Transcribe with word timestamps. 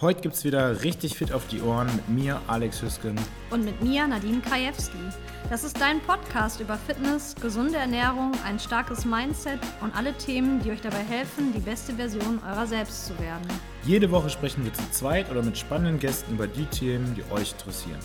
Heute 0.00 0.20
gibt 0.20 0.36
es 0.36 0.44
wieder 0.44 0.84
richtig 0.84 1.16
fit 1.16 1.32
auf 1.32 1.48
die 1.48 1.60
Ohren 1.60 1.88
mit 1.96 2.08
mir, 2.08 2.40
Alex 2.46 2.80
Hüsken. 2.80 3.18
Und 3.50 3.64
mit 3.64 3.82
mir, 3.82 4.06
Nadine 4.06 4.40
Krajewski. 4.40 4.96
Das 5.50 5.64
ist 5.64 5.80
dein 5.80 5.98
Podcast 6.02 6.60
über 6.60 6.76
Fitness, 6.76 7.34
gesunde 7.34 7.78
Ernährung, 7.78 8.30
ein 8.44 8.60
starkes 8.60 9.04
Mindset 9.04 9.58
und 9.80 9.92
alle 9.96 10.16
Themen, 10.16 10.62
die 10.62 10.70
euch 10.70 10.80
dabei 10.80 11.02
helfen, 11.02 11.52
die 11.52 11.58
beste 11.58 11.94
Version 11.94 12.38
eurer 12.48 12.68
selbst 12.68 13.06
zu 13.06 13.18
werden. 13.18 13.42
Jede 13.82 14.08
Woche 14.12 14.30
sprechen 14.30 14.64
wir 14.64 14.72
zu 14.72 14.88
zweit 14.92 15.32
oder 15.32 15.42
mit 15.42 15.58
spannenden 15.58 15.98
Gästen 15.98 16.34
über 16.34 16.46
die 16.46 16.66
Themen, 16.66 17.16
die 17.16 17.24
euch 17.32 17.50
interessieren. 17.50 17.98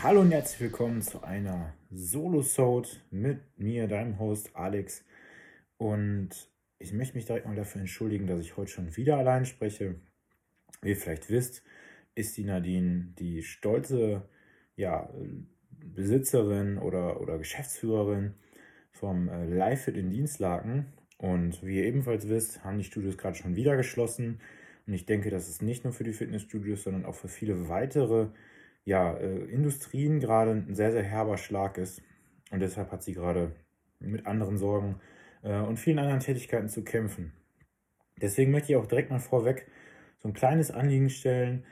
Hallo 0.00 0.20
und 0.20 0.30
herzlich 0.30 0.60
willkommen 0.60 1.02
zu 1.02 1.24
einer 1.24 1.72
Solo-Sode 1.90 2.88
mit 3.10 3.40
mir, 3.58 3.88
deinem 3.88 4.20
Host 4.20 4.54
Alex. 4.54 5.02
Und 5.76 6.30
ich 6.78 6.92
möchte 6.92 7.16
mich 7.16 7.26
direkt 7.26 7.46
mal 7.46 7.56
dafür 7.56 7.80
entschuldigen, 7.80 8.26
dass 8.26 8.40
ich 8.40 8.56
heute 8.56 8.70
schon 8.70 8.96
wieder 8.96 9.16
allein 9.16 9.44
spreche. 9.44 9.96
Wie 10.82 10.90
ihr 10.90 10.96
vielleicht 10.96 11.30
wisst, 11.30 11.62
ist 12.14 12.36
die 12.36 12.44
Nadine 12.44 13.14
die 13.18 13.42
stolze 13.42 14.28
ja, 14.76 15.10
Besitzerin 15.70 16.78
oder, 16.78 17.20
oder 17.20 17.38
Geschäftsführerin 17.38 18.34
vom 18.92 19.28
äh, 19.28 19.46
LiveFit 19.46 19.96
in 19.96 20.10
Dienstlaken. 20.10 20.86
Und 21.18 21.64
wie 21.64 21.78
ihr 21.78 21.84
ebenfalls 21.84 22.28
wisst, 22.28 22.62
haben 22.64 22.78
die 22.78 22.84
Studios 22.84 23.16
gerade 23.16 23.36
schon 23.36 23.56
wieder 23.56 23.76
geschlossen. 23.76 24.40
Und 24.86 24.92
ich 24.92 25.06
denke, 25.06 25.30
dass 25.30 25.48
es 25.48 25.62
nicht 25.62 25.84
nur 25.84 25.92
für 25.92 26.04
die 26.04 26.12
Fitnessstudios, 26.12 26.82
sondern 26.82 27.06
auch 27.06 27.14
für 27.14 27.28
viele 27.28 27.68
weitere 27.68 28.28
ja, 28.84 29.14
äh, 29.16 29.44
Industrien 29.46 30.20
gerade 30.20 30.52
ein 30.52 30.74
sehr, 30.74 30.92
sehr 30.92 31.02
herber 31.02 31.38
Schlag 31.38 31.78
ist. 31.78 32.02
Und 32.50 32.60
deshalb 32.60 32.92
hat 32.92 33.02
sie 33.02 33.14
gerade 33.14 33.52
mit 33.98 34.26
anderen 34.26 34.58
Sorgen 34.58 35.00
und 35.50 35.78
vielen 35.78 35.98
anderen 35.98 36.20
Tätigkeiten 36.20 36.68
zu 36.68 36.82
kämpfen. 36.82 37.32
Deswegen 38.20 38.50
möchte 38.50 38.72
ich 38.72 38.76
auch 38.76 38.86
direkt 38.86 39.10
mal 39.10 39.20
vorweg 39.20 39.66
so 40.18 40.28
ein 40.28 40.34
kleines 40.34 40.70
Anliegen 40.70 41.10
stellen. 41.10 41.64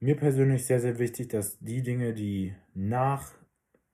Mir 0.00 0.16
persönlich 0.16 0.64
sehr, 0.64 0.80
sehr 0.80 0.98
wichtig, 0.98 1.28
dass 1.28 1.58
die 1.60 1.82
Dinge, 1.82 2.14
die 2.14 2.54
nach 2.74 3.32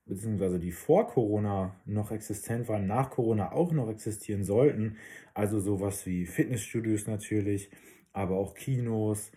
beziehungsweise 0.07 0.59
die 0.59 0.73
vor 0.73 1.07
Corona 1.09 1.77
noch 1.85 2.11
existent 2.11 2.69
waren, 2.69 2.87
nach 2.87 3.11
Corona 3.11 3.53
auch 3.53 3.73
noch 3.73 3.89
existieren 3.89 4.45
sollten, 4.45 4.97
also 5.33 5.61
sowas 5.61 6.07
wie 6.07 6.27
Fitnessstudios 6.27 7.07
natürlich, 7.07 7.71
aber 8.13 8.37
auch 8.37 8.55
Kinos, 8.55 9.33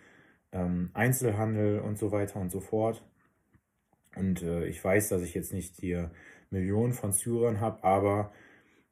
ähm, 0.52 0.90
Einzelhandel 0.92 1.80
und 1.80 1.98
so 1.98 2.12
weiter 2.12 2.40
und 2.40 2.50
so 2.50 2.60
fort. 2.60 3.02
Und 4.16 4.42
äh, 4.42 4.66
ich 4.66 4.82
weiß, 4.82 5.08
dass 5.08 5.22
ich 5.22 5.34
jetzt 5.34 5.52
nicht 5.52 5.76
hier 5.78 6.10
Millionen 6.50 6.92
von 6.92 7.12
Zuhörern 7.12 7.60
habe, 7.60 7.84
aber 7.84 8.32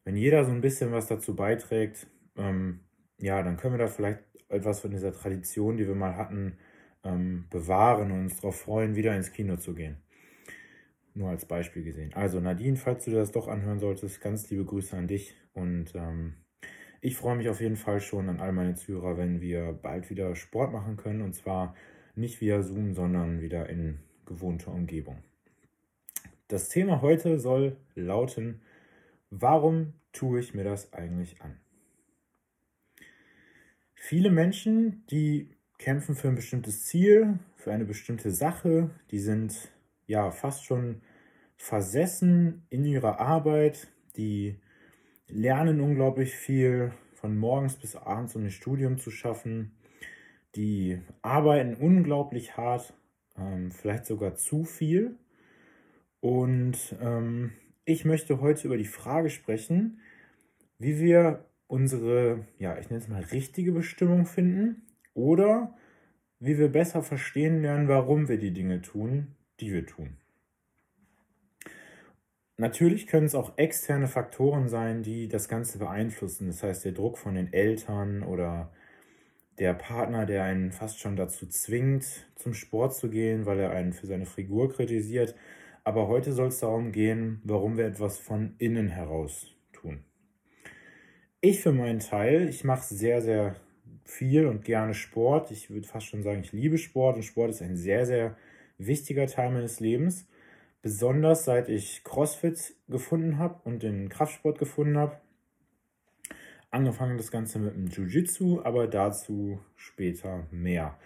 wenn 0.05 0.17
jeder 0.17 0.45
so 0.45 0.53
ein 0.53 0.61
bisschen 0.61 0.93
was 0.93 1.07
dazu 1.07 1.35
beiträgt, 1.35 2.07
ähm, 2.37 2.81
ja, 3.19 3.43
dann 3.43 3.57
können 3.57 3.75
wir 3.75 3.85
da 3.85 3.87
vielleicht 3.87 4.21
etwas 4.49 4.81
von 4.81 4.91
dieser 4.91 5.13
Tradition, 5.13 5.77
die 5.77 5.87
wir 5.87 5.95
mal 5.95 6.17
hatten, 6.17 6.59
ähm, 7.03 7.47
bewahren 7.51 8.11
und 8.13 8.21
uns 8.21 8.37
darauf 8.37 8.61
freuen, 8.61 8.97
wieder 8.97 9.15
ins 9.17 9.33
Kino 9.33 9.57
zu 9.57 9.75
gehen. 9.75 9.97
Nur 11.15 11.31
als 11.31 11.47
Beispiel 11.47 11.85
gesehen. 11.85 12.13
Also 12.15 12.41
Nadine, 12.41 12.77
falls 12.77 13.05
du 13.05 13.13
das 13.13 13.31
doch 13.31 13.49
anhören 13.49 13.79
solltest, 13.79 14.21
ganz 14.21 14.51
liebe 14.51 14.65
Grüße 14.65 14.97
an 14.97 15.07
dich 15.07 15.35
und 15.53 15.95
ähm, 15.95 16.35
ich 17.01 17.17
freue 17.17 17.37
mich 17.37 17.49
auf 17.49 17.61
jeden 17.61 17.77
Fall 17.77 18.01
schon 18.01 18.29
an 18.29 18.41
all 18.41 18.53
meine 18.53 18.75
Zuhörer, 18.75 19.17
wenn 19.19 19.41
wir 19.41 19.73
bald 19.73 20.11
wieder 20.11 20.35
Sport 20.35 20.73
machen 20.73 20.97
können 20.97 21.23
und 21.23 21.35
zwar 21.35 21.75
nicht 22.17 22.41
via 22.41 22.63
Zoom, 22.63 22.95
sondern 22.95 23.41
wieder 23.41 23.69
in 23.69 23.99
gewohnter 24.27 24.73
Umgebung. 24.73 25.23
Das 26.49 26.69
Thema 26.69 27.03
heute 27.03 27.39
soll 27.39 27.77
lauten, 27.95 28.63
Warum 29.37 29.95
tue 30.13 30.39
ich 30.39 30.55
mir 30.55 30.63
das 30.63 30.93
eigentlich 30.93 31.43
an? 31.43 31.57
Viele 33.97 34.31
Menschen, 34.31 35.05
die 35.11 35.49
kämpfen 35.79 36.15
für 36.15 36.29
ein 36.29 36.37
bestimmtes 36.37 36.85
Ziel, 36.85 37.41
für 37.57 37.73
eine 37.73 37.85
bestimmte 37.85 38.31
Sache, 38.31 38.91
die 39.11 39.19
sind 39.19 39.73
ja 40.07 40.31
fast 40.31 40.65
schon 40.65 41.03
versessen 41.57 42.65
in 42.71 42.85
ihrer 42.85 43.19
Arbeit, 43.19 43.89
die 44.17 44.61
lernen 45.27 45.81
unglaublich 45.81 46.37
viel, 46.37 46.93
von 47.15 47.37
morgens 47.37 47.75
bis 47.75 47.97
abends 47.97 48.37
um 48.37 48.45
ein 48.45 48.51
Studium 48.53 48.99
zu 48.99 49.11
schaffen, 49.11 49.73
die 50.55 51.01
arbeiten 51.23 51.75
unglaublich 51.75 52.57
hart, 52.57 52.95
ähm, 53.37 53.73
vielleicht 53.73 54.07
sogar 54.07 54.37
zu 54.37 54.63
viel. 54.65 55.17
Und 56.21 56.95
ähm, 57.01 57.53
ich 57.85 58.05
möchte 58.05 58.41
heute 58.41 58.67
über 58.67 58.77
die 58.77 58.85
Frage 58.85 59.31
sprechen, 59.31 60.01
wie 60.79 60.99
wir 60.99 61.45
unsere, 61.67 62.47
ja, 62.59 62.79
ich 62.79 62.91
nenne 62.91 63.03
es 63.03 63.09
mal 63.09 63.23
richtige 63.23 63.73
Bestimmung 63.73 64.27
finden 64.27 64.83
oder 65.15 65.77
wie 66.41 66.59
wir 66.59 66.69
besser 66.69 67.03
verstehen 67.03 67.63
lernen, 67.63 67.89
warum 67.89 68.29
wir 68.29 68.39
die 68.39 68.53
Dinge 68.53 68.83
tun, 68.83 69.35
die 69.61 69.73
wir 69.73 69.87
tun. 69.87 70.17
Natürlich 72.57 73.07
können 73.09 73.27
es 73.27 73.35
auch 73.35 73.59
externe 73.59 74.07
Faktoren 74.07 74.69
sein, 74.69 75.03
die 75.03 75.27
das 75.27 75.49
Ganze 75.49 75.79
beeinflussen. 75.79 76.47
Das 76.47 76.63
heißt, 76.63 76.85
der 76.85 76.93
Druck 76.93 77.19
von 77.19 77.35
den 77.35 77.53
Eltern 77.53 78.23
oder 78.23 78.73
der 79.59 79.75
Partner, 79.75 80.25
der 80.27 80.45
einen 80.45 80.71
fast 80.71 81.01
schon 81.01 81.17
dazu 81.17 81.47
zwingt, 81.47 82.29
zum 82.37 82.55
Sport 82.55 82.95
zu 82.95 83.11
gehen, 83.11 83.47
weil 83.47 83.59
er 83.59 83.71
einen 83.71 83.93
für 83.93 84.07
seine 84.07 84.27
Figur 84.27 84.73
kritisiert. 84.73 85.35
Aber 85.85 86.09
heute 86.09 86.33
soll 86.33 86.49
es 86.49 86.61
darum 86.61 86.93
gehen, 86.93 87.43
warum 87.45 87.77
wir 87.77 87.87
etwas 87.87 88.19
von 88.19 88.55
innen 88.59 88.89
heraus 88.89 89.55
tun. 89.73 90.03
Ich 91.43 91.61
für 91.61 91.73
meinen 91.73 91.99
Teil, 91.99 92.49
ich 92.49 92.65
mache 92.65 92.95
sehr, 92.95 93.21
sehr 93.21 93.57
viel 94.03 94.47
und 94.47 94.65
gerne 94.65 94.95
Sport. 94.95 95.51
Ich 95.51 95.69
würde 95.69 95.87
fast 95.87 96.07
schon 96.07 96.23
sagen, 96.23 96.41
ich 96.41 96.53
liebe 96.53 96.79
Sport 96.79 97.17
und 97.17 97.23
Sport 97.23 97.51
ist 97.51 97.61
ein 97.61 97.77
sehr, 97.77 98.07
sehr 98.07 98.37
wichtiger 98.79 99.27
Teil 99.27 99.51
meines 99.51 99.79
Lebens. 99.79 100.27
Besonders 100.81 101.45
seit 101.45 101.69
ich 101.69 102.03
CrossFit 102.03 102.75
gefunden 102.89 103.39
habe 103.39 103.61
und 103.65 103.83
den 103.83 104.09
Kraftsport 104.09 104.59
gefunden 104.59 104.97
habe. 104.97 105.21
Angefangen 106.71 107.19
das 107.19 107.31
Ganze 107.31 107.59
mit 107.59 107.75
dem 107.75 107.89
Jiu-Jitsu, 107.89 108.63
aber 108.65 108.87
dazu 108.87 109.61
später 109.77 110.47
mehr. 110.51 110.99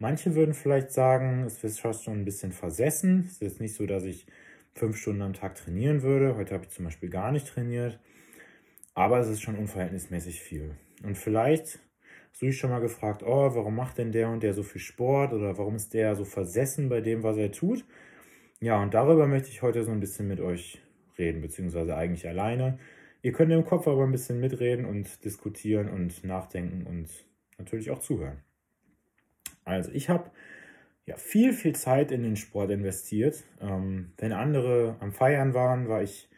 Manche 0.00 0.36
würden 0.36 0.54
vielleicht 0.54 0.92
sagen, 0.92 1.44
es 1.44 1.64
ist 1.64 1.80
fast 1.80 2.04
schon 2.04 2.20
ein 2.20 2.24
bisschen 2.24 2.52
versessen. 2.52 3.24
Es 3.26 3.32
ist 3.32 3.42
jetzt 3.42 3.60
nicht 3.60 3.74
so, 3.74 3.84
dass 3.84 4.04
ich 4.04 4.26
fünf 4.74 4.96
Stunden 4.96 5.22
am 5.22 5.32
Tag 5.32 5.56
trainieren 5.56 6.02
würde. 6.02 6.36
Heute 6.36 6.54
habe 6.54 6.64
ich 6.64 6.70
zum 6.70 6.84
Beispiel 6.84 7.10
gar 7.10 7.32
nicht 7.32 7.48
trainiert. 7.48 7.98
Aber 8.94 9.18
es 9.18 9.28
ist 9.28 9.42
schon 9.42 9.56
unverhältnismäßig 9.56 10.40
viel. 10.40 10.76
Und 11.02 11.18
vielleicht 11.18 11.80
hast 12.30 12.42
du 12.42 12.46
dich 12.46 12.58
schon 12.58 12.70
mal 12.70 12.80
gefragt, 12.80 13.24
oh, 13.24 13.54
warum 13.54 13.74
macht 13.74 13.98
denn 13.98 14.12
der 14.12 14.28
und 14.28 14.42
der 14.42 14.54
so 14.54 14.62
viel 14.62 14.80
Sport 14.80 15.32
oder 15.32 15.58
warum 15.58 15.74
ist 15.74 15.94
der 15.94 16.14
so 16.14 16.24
versessen 16.24 16.88
bei 16.88 17.00
dem, 17.00 17.24
was 17.24 17.36
er 17.36 17.50
tut? 17.50 17.84
Ja, 18.60 18.80
und 18.80 18.94
darüber 18.94 19.26
möchte 19.26 19.48
ich 19.48 19.62
heute 19.62 19.84
so 19.84 19.90
ein 19.90 20.00
bisschen 20.00 20.28
mit 20.28 20.40
euch 20.40 20.80
reden, 21.18 21.40
beziehungsweise 21.40 21.96
eigentlich 21.96 22.28
alleine. 22.28 22.78
Ihr 23.22 23.32
könnt 23.32 23.52
im 23.52 23.64
Kopf 23.64 23.88
aber 23.88 24.04
ein 24.04 24.12
bisschen 24.12 24.38
mitreden 24.38 24.84
und 24.84 25.24
diskutieren 25.24 25.88
und 25.88 26.24
nachdenken 26.24 26.86
und 26.86 27.08
natürlich 27.58 27.90
auch 27.90 27.98
zuhören. 27.98 28.42
Also 29.68 29.90
ich 29.92 30.08
habe 30.08 30.30
ja 31.06 31.16
viel, 31.16 31.52
viel 31.52 31.74
Zeit 31.74 32.10
in 32.10 32.22
den 32.22 32.36
Sport 32.36 32.70
investiert. 32.70 33.44
Ähm, 33.60 34.12
wenn 34.18 34.32
andere 34.32 34.96
am 35.00 35.12
Feiern 35.12 35.54
waren, 35.54 35.88
war 35.88 36.02
ich 36.02 36.28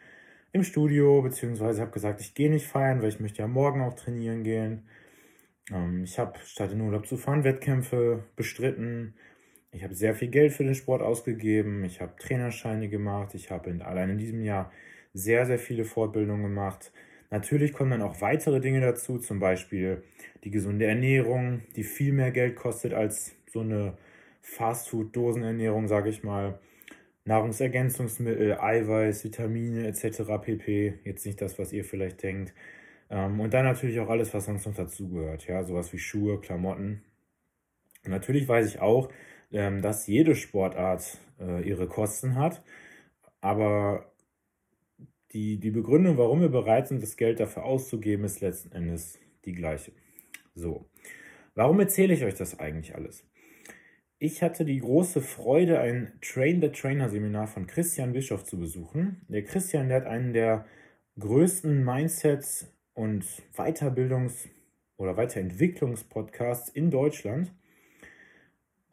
im 0.53 0.63
Studio, 0.63 1.21
beziehungsweise 1.21 1.81
habe 1.81 1.91
gesagt, 1.91 2.21
ich 2.21 2.33
gehe 2.33 2.49
nicht 2.49 2.67
feiern, 2.67 3.01
weil 3.01 3.09
ich 3.09 3.19
möchte 3.19 3.39
ja 3.39 3.47
morgen 3.47 3.81
auch 3.81 3.93
trainieren 3.93 4.43
gehen. 4.43 4.83
Ähm, 5.71 6.03
ich 6.03 6.19
habe 6.19 6.39
statt 6.45 6.71
in 6.71 6.81
Urlaub 6.81 7.07
zu 7.07 7.17
fahren 7.17 7.43
Wettkämpfe 7.43 8.23
bestritten. 8.35 9.15
Ich 9.71 9.83
habe 9.83 9.95
sehr 9.95 10.15
viel 10.15 10.27
Geld 10.27 10.51
für 10.53 10.63
den 10.63 10.75
Sport 10.75 11.01
ausgegeben. 11.01 11.85
Ich 11.85 12.01
habe 12.01 12.15
Trainerscheine 12.17 12.89
gemacht. 12.89 13.33
Ich 13.35 13.51
habe 13.51 13.73
allein 13.85 14.09
in 14.11 14.17
diesem 14.17 14.43
Jahr 14.43 14.71
sehr, 15.13 15.45
sehr 15.45 15.59
viele 15.59 15.85
Fortbildungen 15.85 16.43
gemacht. 16.43 16.91
Natürlich 17.31 17.71
kommen 17.73 17.91
dann 17.91 18.01
auch 18.01 18.19
weitere 18.21 18.59
Dinge 18.59 18.81
dazu, 18.81 19.17
zum 19.17 19.39
Beispiel 19.39 20.03
die 20.43 20.51
gesunde 20.51 20.85
Ernährung, 20.85 21.61
die 21.77 21.83
viel 21.83 22.11
mehr 22.13 22.31
Geld 22.31 22.57
kostet 22.57 22.93
als 22.93 23.35
so 23.49 23.61
eine 23.61 23.97
Fastfood-Dosenernährung, 24.41 25.87
sage 25.87 26.09
ich 26.09 26.23
mal. 26.23 26.59
Nahrungsergänzungsmittel, 27.23 28.59
Eiweiß, 28.59 29.23
Vitamine 29.23 29.87
etc. 29.87 30.23
pp. 30.41 30.99
Jetzt 31.05 31.25
nicht 31.25 31.41
das, 31.41 31.57
was 31.57 31.71
ihr 31.71 31.85
vielleicht 31.85 32.21
denkt. 32.23 32.53
Ähm, 33.09 33.39
und 33.39 33.53
dann 33.53 33.65
natürlich 33.65 33.99
auch 33.99 34.09
alles, 34.09 34.33
was 34.33 34.45
sonst 34.45 34.65
noch 34.65 34.75
dazugehört. 34.75 35.47
Ja, 35.47 35.63
sowas 35.63 35.93
wie 35.93 35.99
Schuhe, 35.99 36.41
Klamotten. 36.41 37.03
Und 38.03 38.11
natürlich 38.11 38.47
weiß 38.47 38.67
ich 38.67 38.81
auch, 38.81 39.09
ähm, 39.51 39.81
dass 39.81 40.07
jede 40.07 40.35
Sportart 40.35 41.17
äh, 41.39 41.61
ihre 41.67 41.87
Kosten 41.87 42.35
hat. 42.35 42.63
Aber 43.41 44.10
die, 45.33 45.59
die 45.59 45.71
Begründung, 45.71 46.17
warum 46.17 46.41
wir 46.41 46.49
bereit 46.49 46.87
sind, 46.87 47.01
das 47.01 47.17
Geld 47.17 47.39
dafür 47.39 47.63
auszugeben, 47.63 48.25
ist 48.25 48.41
letzten 48.41 48.71
Endes 48.73 49.19
die 49.45 49.53
gleiche. 49.53 49.93
So, 50.55 50.89
warum 51.55 51.79
erzähle 51.79 52.13
ich 52.13 52.23
euch 52.23 52.35
das 52.35 52.59
eigentlich 52.59 52.95
alles? 52.95 53.25
Ich 54.19 54.43
hatte 54.43 54.65
die 54.65 54.79
große 54.79 55.21
Freude, 55.21 55.79
ein 55.79 56.13
Train 56.21 56.61
the 56.61 56.69
Trainer 56.69 57.09
Seminar 57.09 57.47
von 57.47 57.65
Christian 57.65 58.13
Bischoff 58.13 58.43
zu 58.43 58.59
besuchen. 58.59 59.21
Der 59.29 59.43
Christian, 59.43 59.87
der 59.87 60.01
hat 60.01 60.05
einen 60.05 60.33
der 60.33 60.65
größten 61.17 61.83
Mindsets 61.83 62.71
und 62.93 63.25
Weiterbildungs- 63.55 64.47
oder 64.97 65.17
Weiterentwicklungspodcasts 65.17 66.69
in 66.69 66.91
Deutschland. 66.91 67.51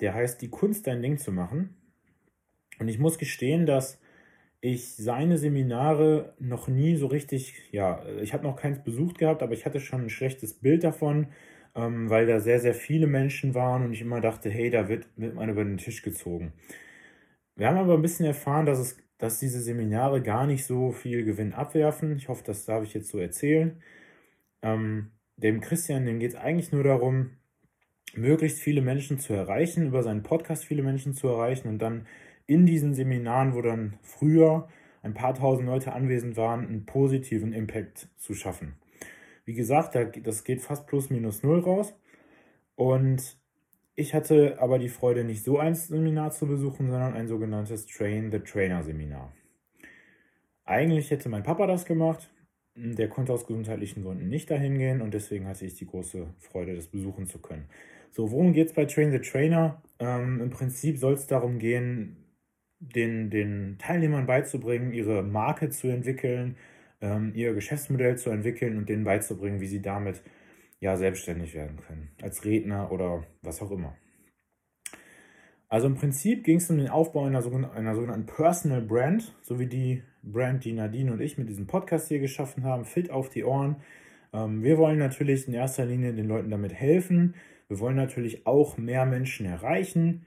Der 0.01 0.15
heißt 0.15 0.41
Die 0.41 0.49
Kunst, 0.49 0.87
dein 0.87 1.03
Ding 1.03 1.19
zu 1.19 1.31
machen. 1.31 1.77
Und 2.79 2.89
ich 2.89 2.99
muss 2.99 3.19
gestehen, 3.19 3.67
dass 3.67 4.01
ich 4.61 4.97
seine 4.97 5.39
Seminare 5.39 6.35
noch 6.41 6.69
nie 6.69 6.97
so 6.97 7.07
richtig, 7.07 7.55
ja, 7.71 8.05
ich 8.21 8.33
habe 8.33 8.45
noch 8.45 8.57
keins 8.57 8.83
besucht 8.83 9.19
gehabt, 9.19 9.43
aber 9.43 9.53
ich 9.53 9.67
hatte 9.67 9.81
schon 9.81 10.03
ein 10.03 10.11
schlechtes 10.11 10.55
Bild 10.55 10.85
davon, 10.85 11.29
ähm, 11.75 12.11
weil 12.11 12.27
da 12.27 12.41
sehr, 12.41 12.61
sehr 12.61 12.75
viele 12.75 13.07
Menschen 13.07 13.55
waren 13.55 13.85
und 13.85 13.93
ich 13.93 14.01
immer 14.01 14.21
dachte, 14.21 14.51
hey, 14.51 14.71
da 14.71 14.89
wird, 14.89 15.07
wird 15.17 15.35
man 15.35 15.49
über 15.49 15.65
den 15.65 15.79
Tisch 15.79 16.03
gezogen. 16.03 16.53
Wir 17.57 17.69
haben 17.69 17.79
aber 17.79 17.95
ein 17.95 18.03
bisschen 18.03 18.27
erfahren, 18.27 18.67
dass, 18.67 18.79
es, 18.79 18.99
dass 19.19 19.39
diese 19.41 19.61
Seminare 19.61 20.23
gar 20.23 20.47
nicht 20.47 20.65
so 20.65 20.93
viel 20.93 21.25
Gewinn 21.25 21.53
abwerfen. 21.53 22.17
Ich 22.17 22.29
hoffe, 22.29 22.43
das 22.45 22.65
darf 22.65 22.85
ich 22.85 22.95
jetzt 22.95 23.11
so 23.11 23.19
erzählen. 23.19 23.83
Ähm, 24.63 25.13
dem 25.37 25.61
Christian, 25.61 26.07
dem 26.07 26.19
geht 26.21 26.33
es 26.33 26.37
eigentlich 26.37 26.73
nur 26.73 26.85
darum, 26.85 27.33
möglichst 28.15 28.61
viele 28.61 28.81
Menschen 28.83 29.19
zu 29.19 29.35
erreichen, 29.35 29.87
über 29.87 30.03
seinen 30.03 30.23
Podcast 30.23 30.65
viele 30.65 30.83
Menschen 30.83 31.15
zu 31.15 31.29
erreichen 31.29 31.69
und 31.69 31.79
dann 31.79 32.07
in 32.49 32.67
diesen 32.67 32.95
Seminaren, 32.95 33.55
wo 33.55 33.63
dann 33.63 33.99
früher 34.03 34.69
ein 35.03 35.15
paar 35.15 35.35
tausend 35.35 35.69
Leute 35.69 35.93
anwesend 35.93 36.37
waren, 36.37 36.67
einen 36.67 36.87
positiven 36.87 37.53
Impact 37.53 38.09
zu 38.17 38.35
schaffen. 38.35 38.75
Wie 39.45 39.55
gesagt, 39.55 39.97
das 40.25 40.45
geht 40.45 40.61
fast 40.61 40.87
plus 40.87 41.11
minus 41.11 41.43
null 41.43 41.61
raus. 41.61 41.95
Und 42.75 43.39
ich 43.95 44.15
hatte 44.15 44.61
aber 44.61 44.79
die 44.79 44.89
Freude, 44.89 45.25
nicht 45.25 45.45
so 45.45 45.59
ein 45.59 45.75
Seminar 45.75 46.31
zu 46.31 46.47
besuchen, 46.47 46.91
sondern 46.91 47.15
ein 47.15 47.29
sogenanntes 47.29 47.87
Train 47.87 48.31
the 48.31 48.41
Trainer 48.41 48.83
Seminar. 48.83 49.33
Eigentlich 50.65 51.11
hätte 51.11 51.29
mein 51.29 51.43
Papa 51.43 51.67
das 51.67 51.85
gemacht. 51.85 52.31
Der 52.75 53.09
konnte 53.09 53.33
aus 53.33 53.47
gesundheitlichen 53.47 54.05
Gründen 54.05 54.29
nicht 54.29 54.51
dahin 54.51 54.79
gehen 54.79 55.03
und 55.03 55.13
deswegen 55.13 55.47
hatte 55.47 55.67
ich 55.67 55.75
die 55.75 55.87
große 55.87 56.33
Freude, 56.39 56.77
das 56.77 56.87
besuchen 56.87 57.27
zu 57.27 57.41
können. 57.41 57.69
So, 58.13 58.31
worum 58.31 58.53
geht 58.53 58.69
es 58.69 58.73
bei 58.73 58.85
Train 58.85 59.11
the 59.11 59.19
Trainer? 59.19 59.83
Ähm, 59.99 60.41
Im 60.41 60.51
Prinzip 60.51 60.97
soll 60.99 61.15
es 61.15 61.27
darum 61.27 61.59
gehen, 61.59 62.28
den, 62.81 63.31
den 63.31 63.77
Teilnehmern 63.79 64.27
beizubringen, 64.27 64.93
ihre 64.93 65.23
Marke 65.23 65.71
zu 65.71 65.89
entwickeln, 65.89 66.57
ähm, 67.01 67.33
ihr 67.35 67.55
Geschäftsmodell 67.55 68.17
zu 68.17 68.31
entwickeln 68.31 68.77
und 68.77 68.89
denen 68.89 69.05
beizubringen, 69.05 69.61
wie 69.61 69.67
sie 69.67 69.83
damit 69.83 70.23
ja 70.81 70.97
selbstständig 70.97 71.55
werden 71.55 71.79
können, 71.87 72.11
als 72.23 72.45
Redner 72.45 72.93
oder 72.93 73.25
was 73.43 73.61
auch 73.63 73.71
immer. 73.71 73.97
Also 75.69 75.87
im 75.87 75.97
Prinzip 75.97 76.45
ging 76.45 76.57
es 76.57 76.71
um 76.71 76.79
den 76.79 76.89
Aufbau 76.89 77.27
einer, 77.27 77.43
sogenannten, 77.43 77.77
einer 77.77 77.95
sogenannten 77.95 78.27
Personal 78.27 78.81
Brand, 78.81 79.37
so 79.43 79.59
wie 79.59 79.67
die 79.67 80.03
Brand, 80.23 80.65
die 80.65 80.73
Nadine 80.73 81.13
und 81.13 81.21
ich 81.21 81.37
mit 81.37 81.49
diesem 81.49 81.67
Podcast 81.67 82.09
hier 82.09 82.21
geschaffen 82.21 82.65
haben, 82.65 82.85
fit 82.85 83.11
auf 83.11 83.29
die 83.29 83.45
Ohren. 83.45 83.77
Ähm, 84.33 84.63
wir 84.63 84.79
wollen 84.79 84.99
natürlich 84.99 85.47
in 85.47 85.55
erster 85.55 85.85
Linie 85.85 86.15
den 86.15 86.27
Leuten 86.27 86.51
damit 86.51 86.73
helfen. 86.73 87.35
Wir 87.69 87.81
wollen 87.81 87.97
natürlich 87.97 88.47
auch 88.47 88.79
mehr 88.79 89.05
Menschen 89.05 89.45
erreichen. 89.45 90.25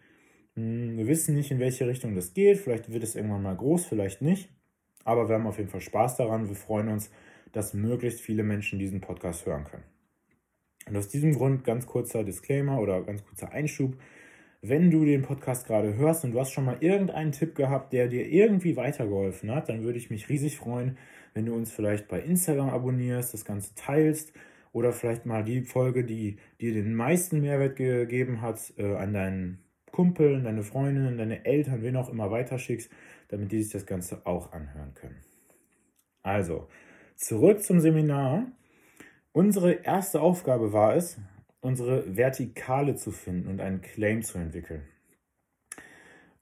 Hm, 0.56 0.98
wir 0.98 1.08
wissen 1.08 1.36
nicht, 1.36 1.52
in 1.52 1.60
welche 1.60 1.88
Richtung 1.88 2.16
das 2.16 2.34
geht. 2.34 2.58
Vielleicht 2.58 2.92
wird 2.92 3.04
es 3.04 3.16
irgendwann 3.16 3.44
mal 3.44 3.56
groß, 3.56 3.86
vielleicht 3.86 4.22
nicht. 4.22 4.50
Aber 5.04 5.28
wir 5.28 5.36
haben 5.36 5.48
auf 5.48 5.58
jeden 5.58 5.70
Fall 5.70 5.82
Spaß 5.82 6.18
daran. 6.18 6.48
Wir 6.48 6.56
freuen 6.56 6.90
uns, 6.90 7.10
dass 7.52 7.74
möglichst 7.74 8.22
viele 8.22 8.44
Menschen 8.44 8.80
diesen 8.80 9.02
Podcast 9.02 9.46
hören 9.46 9.66
können. 9.66 9.84
Und 10.88 10.98
aus 10.98 11.08
diesem 11.08 11.34
Grund 11.34 11.64
ganz 11.64 11.86
kurzer 11.86 12.24
Disclaimer 12.24 12.80
oder 12.80 13.02
ganz 13.04 13.24
kurzer 13.24 13.52
Einschub. 13.52 13.96
Wenn 14.62 14.92
du 14.92 15.06
den 15.06 15.24
Podcast 15.24 15.66
gerade 15.66 15.96
hörst 15.96 16.24
und 16.24 16.34
du 16.34 16.40
hast 16.40 16.52
schon 16.52 16.66
mal 16.66 16.78
irgendeinen 16.82 17.32
Tipp 17.32 17.56
gehabt, 17.56 17.94
der 17.94 18.08
dir 18.08 18.28
irgendwie 18.28 18.76
weitergeholfen 18.76 19.50
hat, 19.52 19.70
dann 19.70 19.84
würde 19.84 19.98
ich 19.98 20.12
mich 20.12 20.30
riesig 20.30 20.58
freuen, 20.58 20.98
wenn 21.34 21.46
du 21.46 21.56
uns 21.56 21.72
vielleicht 21.72 22.08
bei 22.08 22.20
Instagram 22.20 22.70
abonnierst, 22.70 23.34
das 23.34 23.46
Ganze 23.46 23.74
teilst 23.76 24.34
oder 24.72 24.94
vielleicht 24.94 25.26
mal 25.26 25.44
die 25.44 25.62
Folge, 25.62 26.04
die 26.04 26.38
dir 26.60 26.74
den 26.74 26.94
meisten 26.94 27.42
Mehrwert 27.42 27.76
gegeben 27.76 28.42
hat, 28.42 28.74
äh, 28.78 28.96
an 28.96 29.14
deinen 29.14 29.60
Kumpel, 29.92 30.42
deine 30.42 30.64
Freundinnen, 30.64 31.18
deine 31.18 31.46
Eltern, 31.46 31.82
wen 31.82 31.96
auch 31.96 32.10
immer 32.10 32.32
weiterschickst, 32.32 32.90
damit 33.30 33.52
die 33.52 33.62
sich 33.62 33.72
das 33.72 33.86
Ganze 33.86 34.26
auch 34.26 34.52
anhören 34.52 34.94
können. 34.94 35.22
Also, 36.24 36.68
zurück 37.16 37.64
zum 37.64 37.80
Seminar. 37.80 38.48
Unsere 39.34 39.72
erste 39.72 40.22
Aufgabe 40.22 40.74
war 40.74 40.96
es, 40.96 41.20
unsere 41.62 42.18
Vertikale 42.18 42.96
zu 42.96 43.12
finden 43.12 43.48
und 43.48 43.62
einen 43.62 43.82
Claim 43.82 44.22
zu 44.24 44.38
entwickeln. 44.38 44.84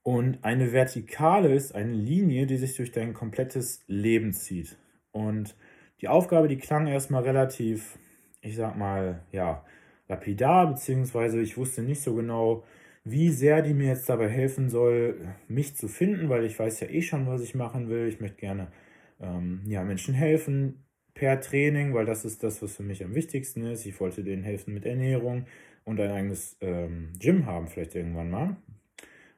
Und 0.02 0.44
eine 0.44 0.72
Vertikale 0.72 1.54
ist 1.54 1.76
eine 1.76 1.94
Linie, 1.94 2.48
die 2.48 2.58
sich 2.58 2.76
durch 2.76 2.92
dein 2.92 3.14
komplettes 3.14 3.84
Leben 3.88 4.34
zieht. 4.34 4.78
Und 5.12 5.56
die 6.02 6.08
Aufgabe, 6.08 6.48
die 6.48 6.58
klang 6.58 6.88
erstmal 6.88 7.24
relativ, 7.24 8.00
ich 8.42 8.56
sag 8.56 8.78
mal, 8.78 9.24
ja, 9.32 9.64
lapidar, 10.08 10.68
beziehungsweise 10.68 11.42
ich 11.42 11.58
wusste 11.58 11.84
nicht 11.84 12.02
so 12.02 12.16
genau, 12.16 12.64
wie 13.04 13.30
sehr 13.32 13.62
die 13.62 13.74
mir 13.74 13.88
jetzt 13.88 14.10
dabei 14.10 14.30
helfen 14.30 14.70
soll, 14.70 15.20
mich 15.48 15.76
zu 15.76 15.88
finden, 15.88 16.30
weil 16.30 16.46
ich 16.46 16.58
weiß 16.60 16.80
ja 16.82 16.88
eh 16.90 17.02
schon, 17.02 17.28
was 17.28 17.42
ich 17.42 17.56
machen 17.56 17.90
will. 17.90 18.08
Ich 18.08 18.20
möchte 18.20 18.38
gerne 18.38 18.72
ähm, 19.20 19.62
ja, 19.68 19.84
Menschen 19.84 20.14
helfen 20.14 20.86
per 21.14 21.42
Training, 21.42 21.94
weil 21.94 22.06
das 22.06 22.26
ist 22.26 22.44
das, 22.44 22.62
was 22.62 22.76
für 22.76 22.84
mich 22.84 23.04
am 23.04 23.16
wichtigsten 23.16 23.64
ist. 23.64 23.86
Ich 23.86 24.00
wollte 24.00 24.24
denen 24.24 24.44
helfen 24.44 24.74
mit 24.74 24.86
Ernährung 24.86 25.46
und 25.84 26.00
ein 26.00 26.12
eigenes 26.12 26.58
ähm, 26.62 27.14
Gym 27.20 27.46
haben, 27.46 27.68
vielleicht 27.68 27.96
irgendwann 27.96 28.30
mal. 28.30 28.58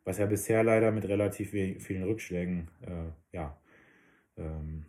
Was 0.03 0.17
ja 0.17 0.25
bisher 0.25 0.63
leider 0.63 0.91
mit 0.91 1.05
relativ 1.07 1.51
vielen 1.51 2.03
Rückschlägen 2.03 2.69
äh, 2.81 3.35
ja, 3.35 3.59
ähm, 4.37 4.85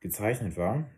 gezeichnet 0.00 0.56
war. 0.56 0.88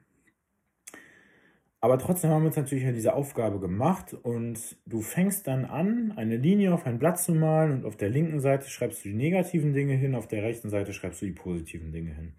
Aber 1.87 1.99
trotzdem 1.99 2.31
haben 2.31 2.43
wir 2.43 2.49
uns 2.49 2.57
natürlich 2.57 2.85
diese 2.97 3.15
Aufgabe 3.15 3.61
gemacht 3.61 4.13
und 4.13 4.59
du 4.87 5.03
fängst 5.03 5.47
dann 5.47 5.65
an, 5.65 6.13
eine 6.17 6.37
Linie 6.37 6.75
auf 6.75 6.85
ein 6.85 6.99
Blatt 6.99 7.21
zu 7.21 7.33
malen 7.33 7.71
und 7.71 7.85
auf 7.85 7.97
der 7.97 8.09
linken 8.09 8.41
Seite 8.41 8.69
schreibst 8.69 9.05
du 9.05 9.11
die 9.11 9.15
negativen 9.15 9.73
Dinge 9.73 9.95
hin, 9.95 10.17
auf 10.17 10.27
der 10.27 10.43
rechten 10.43 10.69
Seite 10.69 10.93
schreibst 10.93 11.23
du 11.23 11.27
die 11.27 11.33
positiven 11.33 11.93
Dinge 11.93 12.13
hin. 12.13 12.33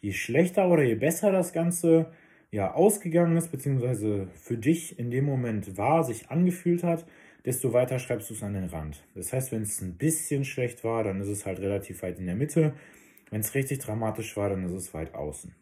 Je 0.00 0.10
schlechter 0.10 0.68
oder 0.68 0.82
je 0.82 0.96
besser 0.96 1.30
das 1.30 1.52
Ganze 1.52 2.10
ja 2.50 2.74
ausgegangen 2.74 3.36
ist, 3.36 3.52
beziehungsweise 3.52 4.26
für 4.34 4.56
dich 4.56 4.98
in 4.98 5.12
dem 5.12 5.24
Moment 5.24 5.78
war, 5.78 6.02
sich 6.02 6.28
angefühlt 6.28 6.82
hat, 6.82 7.06
desto 7.44 7.72
weiter 7.72 8.00
schreibst 8.00 8.28
du 8.28 8.34
es 8.34 8.42
an 8.42 8.54
den 8.54 8.64
Rand. 8.64 9.04
Das 9.14 9.32
heißt, 9.32 9.52
wenn 9.52 9.62
es 9.62 9.80
ein 9.80 9.98
bisschen 9.98 10.44
schlecht 10.44 10.82
war, 10.82 11.04
dann 11.04 11.20
ist 11.20 11.28
es 11.28 11.46
halt 11.46 11.60
relativ 11.60 12.02
weit 12.02 12.18
in 12.18 12.26
der 12.26 12.34
Mitte. 12.34 12.72
Wenn 13.30 13.42
es 13.42 13.54
richtig 13.54 13.78
dramatisch 13.78 14.36
war, 14.36 14.50
dann 14.50 14.64
ist 14.64 14.72
es 14.72 14.92
weit 14.94 15.14
außen. 15.14 15.54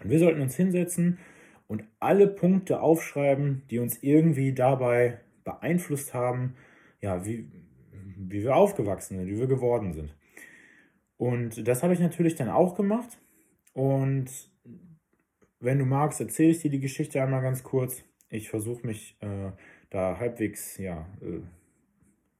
Und 0.00 0.10
wir 0.10 0.20
sollten 0.20 0.42
uns 0.42 0.54
hinsetzen 0.54 1.18
und 1.74 1.88
alle 1.98 2.28
Punkte 2.28 2.80
aufschreiben, 2.80 3.64
die 3.68 3.80
uns 3.80 4.00
irgendwie 4.00 4.52
dabei 4.52 5.18
beeinflusst 5.42 6.14
haben, 6.14 6.54
ja, 7.00 7.26
wie, 7.26 7.50
wie 8.16 8.44
wir 8.44 8.54
aufgewachsen 8.54 9.18
sind, 9.18 9.26
wie 9.26 9.40
wir 9.40 9.48
geworden 9.48 9.92
sind. 9.92 10.16
Und 11.16 11.66
das 11.66 11.82
habe 11.82 11.92
ich 11.92 11.98
natürlich 11.98 12.36
dann 12.36 12.48
auch 12.48 12.76
gemacht. 12.76 13.18
Und 13.72 14.30
wenn 15.58 15.80
du 15.80 15.84
magst, 15.84 16.20
erzähle 16.20 16.50
ich 16.50 16.60
dir 16.60 16.70
die 16.70 16.78
Geschichte 16.78 17.20
einmal 17.20 17.42
ganz 17.42 17.64
kurz. 17.64 18.04
Ich 18.28 18.50
versuche 18.50 18.86
mich 18.86 19.16
äh, 19.20 19.50
da 19.90 20.20
halbwegs 20.20 20.78
ja, 20.78 21.08
äh, 21.22 21.40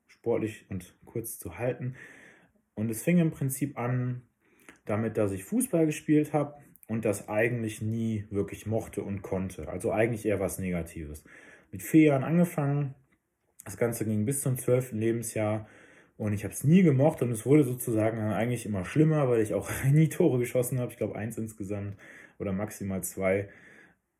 sportlich 0.07 0.64
und 0.69 0.97
kurz 1.07 1.41
zu 1.41 1.59
halten. 1.59 1.97
Und 2.75 2.88
es 2.88 3.03
fing 3.03 3.19
im 3.19 3.33
Prinzip 3.33 3.76
an 3.76 4.23
damit, 4.85 5.17
dass 5.17 5.33
ich 5.33 5.43
Fußball 5.43 5.87
gespielt 5.87 6.33
habe 6.33 6.55
und 6.88 7.05
das 7.05 7.29
eigentlich 7.29 7.81
nie 7.81 8.26
wirklich 8.31 8.67
mochte 8.67 9.03
und 9.03 9.23
konnte. 9.23 9.69
Also 9.69 9.93
eigentlich 9.93 10.26
eher 10.26 10.41
was 10.41 10.59
Negatives. 10.59 11.25
Mit 11.73 11.83
vier 11.83 12.03
Jahren 12.05 12.25
angefangen, 12.25 12.95
das 13.64 13.76
Ganze 13.76 14.05
ging 14.05 14.25
bis 14.25 14.43
zum 14.43 14.59
zwölften 14.59 14.99
Lebensjahr 14.99 15.67
und 16.17 16.33
ich 16.33 16.45
habe 16.45 16.55
es 16.55 16.64
nie 16.64 16.83
gemocht 16.83 17.23
und 17.23 17.31
es 17.31 17.47
wurde 17.47 17.64
sozusagen 17.64 18.21
eigentlich 18.21 18.67
immer 18.67 18.85
schlimmer, 18.85 19.29
weil 19.29 19.41
ich 19.41 19.55
auch 19.55 19.71
nie 19.91 20.09
Tore 20.09 20.38
geschossen 20.38 20.79
habe. 20.79 20.93
Ich 20.93 20.99
glaube 20.99 21.17
eins 21.17 21.38
insgesamt 21.38 21.97
oder 22.38 22.53
maximal 22.53 23.03
zwei 23.03 23.49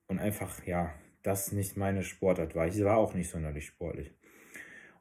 und 0.09 0.19
einfach 0.19 0.65
ja, 0.67 0.95
das 1.23 1.53
nicht 1.53 1.77
meine 1.77 2.03
Sportart 2.03 2.55
war. 2.55 2.67
Ich 2.67 2.83
war 2.83 2.97
auch 2.97 3.15
nicht 3.15 3.31
sonderlich 3.31 3.67
sportlich. 3.67 4.15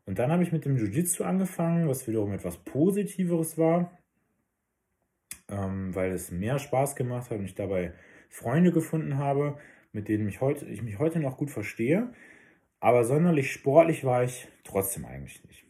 Und 0.06 0.20
dann 0.20 0.32
habe 0.32 0.44
ich 0.44 0.52
mit 0.52 0.66
dem 0.66 0.76
Jiu-Jitsu 0.76 1.24
angefangen, 1.24 1.88
was 1.88 2.08
wiederum 2.08 2.34
etwas 2.34 2.58
Positiveres 2.58 3.58
war 3.58 3.98
ähm, 5.50 5.94
weil 5.96 6.12
es 6.12 6.32
mehr 6.32 6.60
Spaß 6.60 6.96
gemacht 6.96 7.30
hat 7.30 7.40
und 7.40 7.46
ich 7.46 7.56
dabei 7.56 7.94
Freunde 8.30 8.72
gefunden 8.72 9.18
habe, 9.18 9.58
mit 9.92 10.08
denen 10.08 10.26
mich 10.26 10.42
heute, 10.42 10.66
ich 10.66 10.82
mich 10.82 11.00
heute 11.00 11.20
noch 11.20 11.38
gut 11.38 11.52
verstehe. 11.52 12.10
Aber 12.80 13.06
sonderlich 13.06 13.52
sportlich 13.52 14.04
war 14.04 14.24
ich 14.24 14.48
trotzdem 14.64 15.06
eigentlich 15.06 15.44
nicht. 15.46 15.66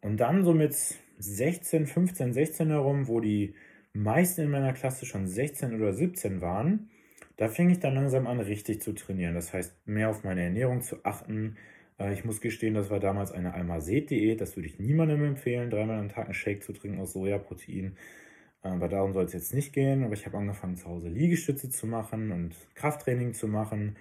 Und 0.00 0.18
dann 0.18 0.44
so 0.44 0.52
mit 0.54 0.74
16, 1.18 1.86
15, 1.86 2.32
16 2.32 2.70
herum, 2.70 3.08
wo 3.08 3.20
die 3.20 3.54
meisten 3.92 4.42
in 4.42 4.50
meiner 4.50 4.72
Klasse 4.72 5.06
schon 5.06 5.26
16 5.26 5.74
oder 5.74 5.92
17 5.92 6.40
waren, 6.40 6.90
da 7.36 7.48
fing 7.48 7.70
ich 7.70 7.78
dann 7.78 7.94
langsam 7.94 8.26
an, 8.26 8.40
richtig 8.40 8.82
zu 8.82 8.92
trainieren. 8.92 9.34
Das 9.34 9.52
heißt, 9.52 9.86
mehr 9.86 10.10
auf 10.10 10.24
meine 10.24 10.42
Ernährung 10.42 10.82
zu 10.82 11.04
achten. 11.04 11.56
Äh, 11.98 12.12
ich 12.12 12.24
muss 12.24 12.40
gestehen, 12.40 12.74
das 12.74 12.90
war 12.90 12.98
damals 12.98 13.30
eine 13.30 13.54
Almazet-Diät. 13.54 14.40
Das 14.40 14.56
würde 14.56 14.66
ich 14.66 14.80
niemandem 14.80 15.22
empfehlen, 15.24 15.70
dreimal 15.70 15.98
am 15.98 16.08
Tag 16.08 16.24
einen 16.24 16.34
Shake 16.34 16.64
zu 16.64 16.72
trinken 16.72 17.00
aus 17.00 17.12
Sojaprotein. 17.12 17.96
Aber 18.62 18.88
darum 18.88 19.12
soll 19.12 19.24
es 19.24 19.32
jetzt 19.32 19.54
nicht 19.54 19.72
gehen. 19.72 20.04
Aber 20.04 20.14
ich 20.14 20.26
habe 20.26 20.36
angefangen, 20.38 20.76
zu 20.76 20.86
Hause 20.88 21.08
Liegestütze 21.08 21.70
zu 21.70 21.86
machen 21.86 22.32
und 22.32 22.54
Krafttraining 22.74 23.34
zu 23.34 23.48
machen. 23.48 23.96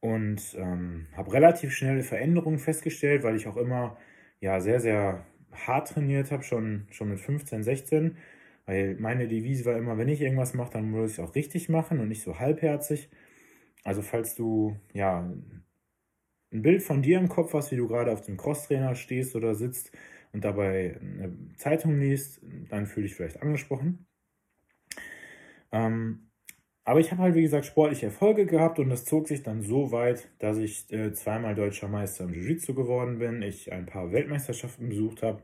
und 0.00 0.56
ähm, 0.58 1.06
habe 1.16 1.32
relativ 1.32 1.72
schnelle 1.74 2.02
Veränderungen 2.02 2.58
festgestellt, 2.58 3.22
weil 3.24 3.36
ich 3.36 3.48
auch 3.48 3.56
immer 3.56 3.96
ja 4.40 4.60
sehr, 4.60 4.80
sehr 4.80 5.26
hart 5.52 5.88
trainiert 5.90 6.30
habe, 6.30 6.42
schon, 6.44 6.86
schon 6.90 7.08
mit 7.10 7.20
15, 7.20 7.62
16. 7.64 8.16
Weil 8.66 8.96
meine 8.96 9.28
Devise 9.28 9.64
war 9.64 9.76
immer, 9.76 9.98
wenn 9.98 10.08
ich 10.08 10.20
irgendwas 10.22 10.54
mache, 10.54 10.72
dann 10.72 10.90
muss 10.90 11.12
ich 11.12 11.18
es 11.18 11.24
auch 11.24 11.34
richtig 11.34 11.68
machen 11.68 12.00
und 12.00 12.08
nicht 12.08 12.22
so 12.22 12.38
halbherzig. 12.38 13.10
Also 13.84 14.02
falls 14.02 14.34
du 14.36 14.76
ja 14.94 15.20
ein 16.52 16.62
Bild 16.62 16.82
von 16.82 17.02
dir 17.02 17.18
im 17.18 17.28
Kopf 17.28 17.52
hast, 17.54 17.70
wie 17.72 17.76
du 17.76 17.88
gerade 17.88 18.12
auf 18.12 18.22
dem 18.22 18.36
Crosstrainer 18.36 18.94
stehst 18.94 19.36
oder 19.36 19.54
sitzt 19.54 19.92
und 20.36 20.44
dabei 20.44 20.98
eine 21.00 21.34
Zeitung 21.56 21.98
liest, 21.98 22.42
dann 22.68 22.84
fühle 22.84 23.06
ich 23.06 23.14
vielleicht 23.14 23.40
angesprochen. 23.40 24.06
Ähm, 25.72 26.28
aber 26.84 27.00
ich 27.00 27.10
habe 27.10 27.22
halt, 27.22 27.34
wie 27.34 27.42
gesagt, 27.42 27.64
sportliche 27.64 28.04
Erfolge 28.04 28.44
gehabt 28.44 28.78
und 28.78 28.90
das 28.90 29.06
zog 29.06 29.28
sich 29.28 29.42
dann 29.42 29.62
so 29.62 29.92
weit, 29.92 30.28
dass 30.38 30.58
ich 30.58 30.92
äh, 30.92 31.10
zweimal 31.14 31.54
deutscher 31.54 31.88
Meister 31.88 32.24
im 32.24 32.34
Jiu-Jitsu 32.34 32.74
geworden 32.74 33.18
bin, 33.18 33.40
ich 33.40 33.72
ein 33.72 33.86
paar 33.86 34.12
Weltmeisterschaften 34.12 34.90
besucht 34.90 35.22
habe. 35.22 35.42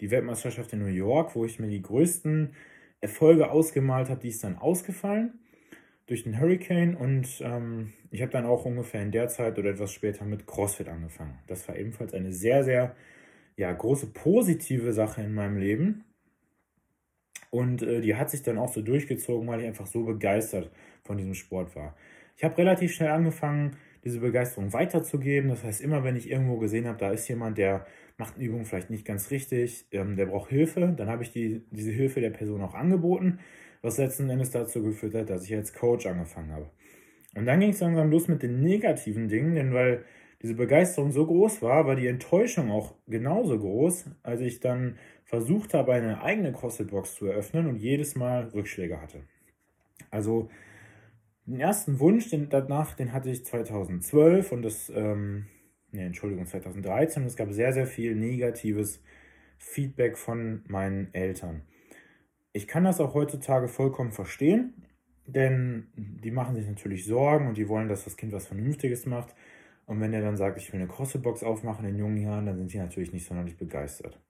Die 0.00 0.10
Weltmeisterschaft 0.10 0.72
in 0.72 0.80
New 0.80 0.86
York, 0.86 1.36
wo 1.36 1.44
ich 1.44 1.60
mir 1.60 1.68
die 1.68 1.80
größten 1.80 2.54
Erfolge 3.00 3.52
ausgemalt 3.52 4.10
habe, 4.10 4.20
die 4.20 4.30
ist 4.30 4.42
dann 4.42 4.58
ausgefallen 4.58 5.38
durch 6.06 6.24
den 6.24 6.40
Hurricane 6.40 6.96
und 6.96 7.40
ähm, 7.40 7.92
ich 8.10 8.20
habe 8.20 8.32
dann 8.32 8.46
auch 8.46 8.64
ungefähr 8.64 9.00
in 9.00 9.12
der 9.12 9.28
Zeit 9.28 9.60
oder 9.60 9.70
etwas 9.70 9.92
später 9.92 10.24
mit 10.24 10.48
CrossFit 10.48 10.88
angefangen. 10.88 11.38
Das 11.46 11.68
war 11.68 11.76
ebenfalls 11.76 12.14
eine 12.14 12.32
sehr, 12.32 12.64
sehr 12.64 12.96
ja, 13.58 13.70
große 13.72 14.06
positive 14.06 14.92
Sache 14.92 15.22
in 15.22 15.34
meinem 15.34 15.58
Leben. 15.58 16.04
Und 17.50 17.82
äh, 17.82 18.00
die 18.00 18.14
hat 18.14 18.30
sich 18.30 18.42
dann 18.42 18.56
auch 18.56 18.72
so 18.72 18.80
durchgezogen, 18.80 19.46
weil 19.48 19.60
ich 19.60 19.66
einfach 19.66 19.86
so 19.86 20.04
begeistert 20.04 20.70
von 21.04 21.18
diesem 21.18 21.34
Sport 21.34 21.76
war. 21.76 21.94
Ich 22.36 22.44
habe 22.44 22.56
relativ 22.56 22.94
schnell 22.94 23.10
angefangen, 23.10 23.76
diese 24.04 24.20
Begeisterung 24.20 24.72
weiterzugeben. 24.72 25.50
Das 25.50 25.64
heißt, 25.64 25.80
immer 25.80 26.04
wenn 26.04 26.16
ich 26.16 26.30
irgendwo 26.30 26.56
gesehen 26.56 26.86
habe, 26.86 26.98
da 26.98 27.10
ist 27.10 27.28
jemand, 27.28 27.58
der 27.58 27.86
macht 28.16 28.36
eine 28.36 28.44
Übung 28.44 28.64
vielleicht 28.64 28.90
nicht 28.90 29.04
ganz 29.04 29.30
richtig, 29.30 29.86
ähm, 29.92 30.16
der 30.16 30.26
braucht 30.26 30.50
Hilfe, 30.50 30.94
dann 30.96 31.08
habe 31.08 31.22
ich 31.22 31.32
die, 31.32 31.62
diese 31.70 31.90
Hilfe 31.90 32.20
der 32.20 32.30
Person 32.30 32.62
auch 32.62 32.74
angeboten 32.74 33.38
was 33.82 33.98
letzten 33.98 34.28
Endes 34.28 34.50
dazu 34.50 34.82
geführt 34.82 35.14
hat, 35.14 35.30
dass 35.30 35.44
ich 35.44 35.54
als 35.54 35.72
Coach 35.72 36.06
angefangen 36.06 36.52
habe. 36.52 36.70
Und 37.36 37.46
dann 37.46 37.60
ging 37.60 37.70
es 37.70 37.80
langsam 37.80 38.10
los 38.10 38.28
mit 38.28 38.42
den 38.42 38.60
negativen 38.60 39.28
Dingen, 39.28 39.54
denn 39.54 39.72
weil 39.72 40.04
diese 40.42 40.54
Begeisterung 40.54 41.10
so 41.10 41.26
groß 41.26 41.62
war, 41.62 41.86
war 41.86 41.96
die 41.96 42.06
Enttäuschung 42.06 42.70
auch 42.70 42.94
genauso 43.06 43.58
groß, 43.58 44.10
als 44.22 44.40
ich 44.40 44.60
dann 44.60 44.96
versucht 45.24 45.74
habe, 45.74 45.92
eine 45.92 46.22
eigene 46.22 46.52
CrossFit-Box 46.52 47.14
zu 47.16 47.26
eröffnen 47.26 47.66
und 47.66 47.76
jedes 47.76 48.14
Mal 48.14 48.48
Rückschläge 48.54 49.00
hatte. 49.00 49.22
Also 50.10 50.48
den 51.46 51.60
ersten 51.60 51.98
Wunsch 51.98 52.30
den, 52.30 52.48
danach, 52.50 52.94
den 52.94 53.12
hatte 53.12 53.30
ich 53.30 53.44
2012 53.44 54.52
und 54.52 54.62
das, 54.62 54.92
ähm, 54.94 55.46
nee, 55.90 56.04
Entschuldigung, 56.04 56.46
2013 56.46 57.22
und 57.22 57.28
es 57.28 57.36
gab 57.36 57.50
sehr, 57.52 57.72
sehr 57.72 57.86
viel 57.86 58.14
negatives 58.14 59.02
Feedback 59.58 60.16
von 60.16 60.62
meinen 60.68 61.12
Eltern. 61.14 61.62
Ich 62.52 62.68
kann 62.68 62.84
das 62.84 63.00
auch 63.00 63.14
heutzutage 63.14 63.68
vollkommen 63.68 64.12
verstehen, 64.12 64.74
denn 65.26 65.88
die 65.96 66.30
machen 66.30 66.54
sich 66.54 66.66
natürlich 66.66 67.04
Sorgen 67.04 67.48
und 67.48 67.58
die 67.58 67.68
wollen, 67.68 67.88
dass 67.88 68.04
das 68.04 68.16
Kind 68.16 68.32
was 68.32 68.46
Vernünftiges 68.46 69.04
macht. 69.04 69.34
Und 69.88 70.00
wenn 70.00 70.14
er 70.14 70.22
dann 70.22 70.36
sagt, 70.36 70.58
ich 70.58 70.72
will 70.72 70.78
eine 70.78 70.88
CrossFit-Box 70.88 71.42
aufmachen 71.42 71.84
in 71.84 71.98
jungen 71.98 72.18
Jahren, 72.18 72.46
dann 72.46 72.56
sind 72.56 72.72
die 72.72 72.78
natürlich 72.78 73.12
nicht 73.12 73.26
sonderlich 73.26 73.56
begeistert. 73.56 74.20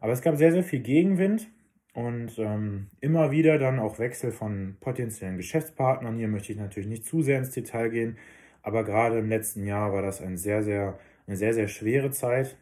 Aber 0.00 0.12
es 0.12 0.22
gab 0.22 0.36
sehr, 0.36 0.52
sehr 0.52 0.62
viel 0.62 0.80
Gegenwind 0.80 1.50
und 1.92 2.38
ähm, 2.38 2.86
immer 3.00 3.30
wieder 3.30 3.58
dann 3.58 3.78
auch 3.78 3.98
Wechsel 3.98 4.32
von 4.32 4.78
potenziellen 4.80 5.36
Geschäftspartnern. 5.36 6.16
Hier 6.16 6.28
möchte 6.28 6.52
ich 6.52 6.58
natürlich 6.58 6.88
nicht 6.88 7.04
zu 7.04 7.20
sehr 7.20 7.38
ins 7.38 7.50
Detail 7.50 7.90
gehen, 7.90 8.16
aber 8.62 8.84
gerade 8.84 9.18
im 9.18 9.28
letzten 9.28 9.66
Jahr 9.66 9.92
war 9.92 10.00
das 10.00 10.22
ein 10.22 10.38
sehr, 10.38 10.62
sehr, 10.62 10.98
eine 11.26 11.36
sehr, 11.36 11.52
sehr 11.52 11.68
schwere 11.68 12.10
Zeit 12.10 12.56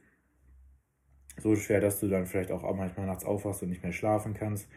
so 1.39 1.55
schwer, 1.55 1.81
dass 1.81 2.01
du 2.01 2.09
dann 2.09 2.27
vielleicht 2.27 2.51
auch 2.51 2.63
manchmal 2.75 3.07
nachts 3.07 3.25
aufwachst 3.25 3.63
und 3.63 3.71
nicht 3.71 3.83
mehr 3.83 3.93
schlafen 3.93 4.35
kannst, 4.35 4.69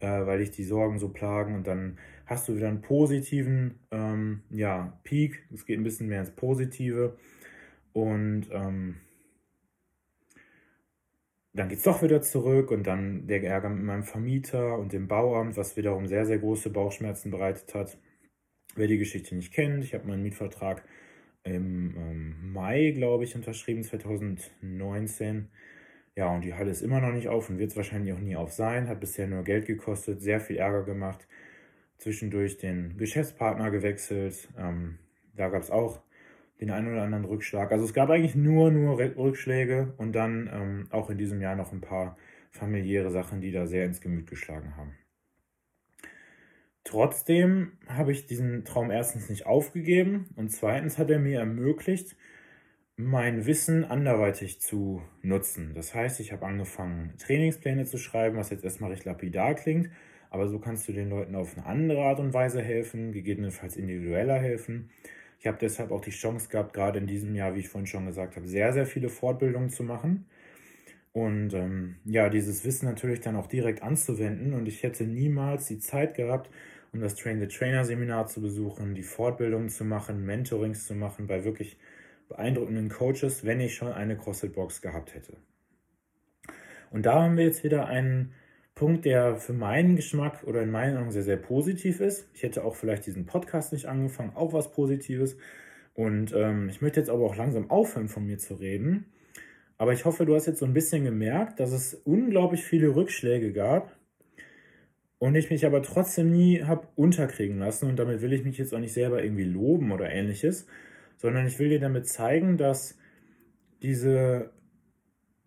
äh, 0.00 0.26
weil 0.26 0.38
dich 0.38 0.50
die 0.50 0.64
Sorgen 0.64 0.98
so 0.98 1.08
plagen 1.08 1.54
und 1.54 1.66
dann 1.66 1.98
hast 2.26 2.48
du 2.48 2.56
wieder 2.56 2.68
einen 2.68 2.82
positiven 2.82 3.80
ähm, 3.90 4.42
ja, 4.50 4.98
Peak. 5.04 5.46
Es 5.52 5.66
geht 5.66 5.78
ein 5.78 5.84
bisschen 5.84 6.08
mehr 6.08 6.20
ins 6.20 6.30
Positive 6.30 7.16
und 7.92 8.46
ähm, 8.50 8.96
dann 11.54 11.68
geht 11.68 11.78
es 11.78 11.84
doch 11.84 12.02
wieder 12.02 12.20
zurück 12.20 12.70
und 12.72 12.86
dann 12.86 13.26
der 13.28 13.42
Ärger 13.42 13.68
mit 13.68 13.84
meinem 13.84 14.02
Vermieter 14.02 14.76
und 14.78 14.92
dem 14.92 15.06
Bauamt, 15.06 15.56
was 15.56 15.76
wiederum 15.76 16.08
sehr, 16.08 16.26
sehr 16.26 16.38
große 16.38 16.70
Bauchschmerzen 16.70 17.30
bereitet 17.30 17.74
hat. 17.74 17.96
Wer 18.74 18.88
die 18.88 18.98
Geschichte 18.98 19.36
nicht 19.36 19.52
kennt, 19.52 19.84
ich 19.84 19.94
habe 19.94 20.08
meinen 20.08 20.24
Mietvertrag 20.24 20.84
im 21.44 21.94
ähm, 21.96 22.52
Mai, 22.52 22.90
glaube 22.90 23.24
ich, 23.24 23.36
unterschrieben, 23.36 23.84
2019. 23.84 25.48
Ja, 26.16 26.32
und 26.32 26.42
die 26.44 26.54
Halle 26.54 26.70
ist 26.70 26.82
immer 26.82 27.00
noch 27.00 27.12
nicht 27.12 27.28
auf 27.28 27.50
und 27.50 27.58
wird 27.58 27.70
es 27.70 27.76
wahrscheinlich 27.76 28.12
auch 28.12 28.20
nie 28.20 28.36
auf 28.36 28.52
sein. 28.52 28.88
Hat 28.88 29.00
bisher 29.00 29.26
nur 29.26 29.42
Geld 29.42 29.66
gekostet, 29.66 30.20
sehr 30.22 30.40
viel 30.40 30.56
Ärger 30.56 30.84
gemacht. 30.84 31.26
Zwischendurch 31.98 32.58
den 32.58 32.96
Geschäftspartner 32.96 33.70
gewechselt. 33.70 34.48
Ähm, 34.56 34.98
da 35.34 35.48
gab 35.48 35.62
es 35.62 35.70
auch 35.70 36.00
den 36.60 36.70
einen 36.70 36.92
oder 36.92 37.02
anderen 37.02 37.24
Rückschlag. 37.24 37.72
Also 37.72 37.84
es 37.84 37.92
gab 37.94 38.10
eigentlich 38.10 38.36
nur, 38.36 38.70
nur 38.70 38.98
Rückschläge 38.98 39.94
und 39.96 40.12
dann 40.12 40.48
ähm, 40.52 40.86
auch 40.90 41.10
in 41.10 41.18
diesem 41.18 41.40
Jahr 41.40 41.56
noch 41.56 41.72
ein 41.72 41.80
paar 41.80 42.16
familiäre 42.52 43.10
Sachen, 43.10 43.40
die 43.40 43.50
da 43.50 43.66
sehr 43.66 43.84
ins 43.84 44.00
Gemüt 44.00 44.28
geschlagen 44.28 44.76
haben. 44.76 44.94
Trotzdem 46.84 47.72
habe 47.88 48.12
ich 48.12 48.26
diesen 48.26 48.64
Traum 48.64 48.90
erstens 48.90 49.30
nicht 49.30 49.46
aufgegeben 49.46 50.28
und 50.36 50.52
zweitens 50.52 50.98
hat 50.98 51.10
er 51.10 51.18
mir 51.18 51.40
ermöglicht, 51.40 52.14
mein 52.96 53.46
Wissen 53.46 53.84
anderweitig 53.84 54.60
zu 54.60 55.02
nutzen. 55.22 55.72
Das 55.74 55.94
heißt, 55.94 56.20
ich 56.20 56.32
habe 56.32 56.46
angefangen, 56.46 57.14
Trainingspläne 57.18 57.84
zu 57.84 57.98
schreiben, 57.98 58.36
was 58.36 58.50
jetzt 58.50 58.64
erstmal 58.64 58.90
recht 58.90 59.04
lapidar 59.04 59.54
klingt, 59.54 59.90
aber 60.30 60.48
so 60.48 60.58
kannst 60.58 60.88
du 60.88 60.92
den 60.92 61.10
Leuten 61.10 61.34
auf 61.34 61.56
eine 61.56 61.66
andere 61.66 62.02
Art 62.02 62.20
und 62.20 62.32
Weise 62.32 62.62
helfen, 62.62 63.12
gegebenenfalls 63.12 63.76
individueller 63.76 64.38
helfen. 64.38 64.90
Ich 65.40 65.46
habe 65.46 65.58
deshalb 65.60 65.90
auch 65.90 66.00
die 66.00 66.10
Chance 66.10 66.48
gehabt, 66.48 66.72
gerade 66.72 66.98
in 66.98 67.06
diesem 67.06 67.34
Jahr, 67.34 67.54
wie 67.54 67.60
ich 67.60 67.68
vorhin 67.68 67.86
schon 67.86 68.06
gesagt 68.06 68.36
habe, 68.36 68.46
sehr, 68.46 68.72
sehr 68.72 68.86
viele 68.86 69.08
Fortbildungen 69.08 69.70
zu 69.70 69.82
machen. 69.82 70.26
Und 71.12 71.54
ähm, 71.54 71.96
ja, 72.04 72.28
dieses 72.28 72.64
Wissen 72.64 72.86
natürlich 72.86 73.20
dann 73.20 73.36
auch 73.36 73.46
direkt 73.46 73.82
anzuwenden. 73.82 74.54
Und 74.54 74.66
ich 74.66 74.82
hätte 74.82 75.04
niemals 75.04 75.66
die 75.66 75.78
Zeit 75.78 76.14
gehabt, 76.14 76.50
um 76.92 77.00
das 77.00 77.14
Train 77.14 77.40
the 77.40 77.46
Trainer 77.46 77.84
Seminar 77.84 78.26
zu 78.26 78.40
besuchen, 78.40 78.94
die 78.94 79.02
Fortbildungen 79.02 79.68
zu 79.68 79.84
machen, 79.84 80.24
Mentorings 80.24 80.86
zu 80.86 80.94
machen 80.94 81.26
bei 81.26 81.44
wirklich 81.44 81.76
beeindruckenden 82.28 82.88
Coaches, 82.88 83.44
wenn 83.44 83.60
ich 83.60 83.74
schon 83.74 83.92
eine 83.92 84.16
CrossFit-Box 84.16 84.82
gehabt 84.82 85.14
hätte. 85.14 85.36
Und 86.90 87.06
da 87.06 87.22
haben 87.22 87.36
wir 87.36 87.44
jetzt 87.44 87.64
wieder 87.64 87.86
einen 87.86 88.32
Punkt, 88.74 89.04
der 89.04 89.36
für 89.36 89.52
meinen 89.52 89.96
Geschmack 89.96 90.44
oder 90.44 90.62
in 90.62 90.70
meinen 90.70 90.96
Augen 90.96 91.12
sehr, 91.12 91.22
sehr 91.22 91.36
positiv 91.36 92.00
ist. 92.00 92.28
Ich 92.34 92.42
hätte 92.42 92.64
auch 92.64 92.74
vielleicht 92.74 93.06
diesen 93.06 93.26
Podcast 93.26 93.72
nicht 93.72 93.86
angefangen, 93.86 94.32
auch 94.34 94.52
was 94.52 94.72
Positives. 94.72 95.36
Und 95.94 96.32
ähm, 96.34 96.68
ich 96.68 96.80
möchte 96.82 96.98
jetzt 96.98 97.10
aber 97.10 97.24
auch 97.24 97.36
langsam 97.36 97.70
aufhören, 97.70 98.08
von 98.08 98.26
mir 98.26 98.38
zu 98.38 98.54
reden. 98.54 99.06
Aber 99.78 99.92
ich 99.92 100.04
hoffe, 100.04 100.26
du 100.26 100.34
hast 100.34 100.46
jetzt 100.46 100.58
so 100.58 100.66
ein 100.66 100.72
bisschen 100.72 101.04
gemerkt, 101.04 101.60
dass 101.60 101.72
es 101.72 101.94
unglaublich 101.94 102.64
viele 102.64 102.94
Rückschläge 102.94 103.52
gab 103.52 103.96
und 105.18 105.34
ich 105.36 105.50
mich 105.50 105.66
aber 105.66 105.82
trotzdem 105.82 106.30
nie 106.30 106.62
habe 106.62 106.88
unterkriegen 106.96 107.58
lassen. 107.58 107.88
Und 107.88 107.96
damit 107.96 108.22
will 108.22 108.32
ich 108.32 108.44
mich 108.44 108.58
jetzt 108.58 108.74
auch 108.74 108.78
nicht 108.78 108.92
selber 108.92 109.22
irgendwie 109.22 109.44
loben 109.44 109.92
oder 109.92 110.10
ähnliches, 110.10 110.66
sondern 111.24 111.46
ich 111.46 111.58
will 111.58 111.70
dir 111.70 111.80
damit 111.80 112.06
zeigen, 112.06 112.58
dass 112.58 112.98
diese, 113.80 114.50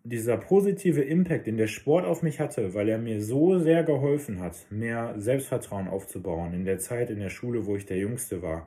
dieser 0.02 0.36
positive 0.36 1.02
Impact, 1.02 1.46
den 1.46 1.56
der 1.56 1.68
Sport 1.68 2.04
auf 2.04 2.20
mich 2.20 2.40
hatte, 2.40 2.74
weil 2.74 2.88
er 2.88 2.98
mir 2.98 3.22
so 3.22 3.60
sehr 3.60 3.84
geholfen 3.84 4.40
hat, 4.40 4.56
mehr 4.70 5.14
Selbstvertrauen 5.18 5.86
aufzubauen 5.86 6.52
in 6.52 6.64
der 6.64 6.80
Zeit 6.80 7.10
in 7.10 7.20
der 7.20 7.30
Schule, 7.30 7.64
wo 7.64 7.76
ich 7.76 7.86
der 7.86 7.96
Jüngste 7.96 8.42
war, 8.42 8.66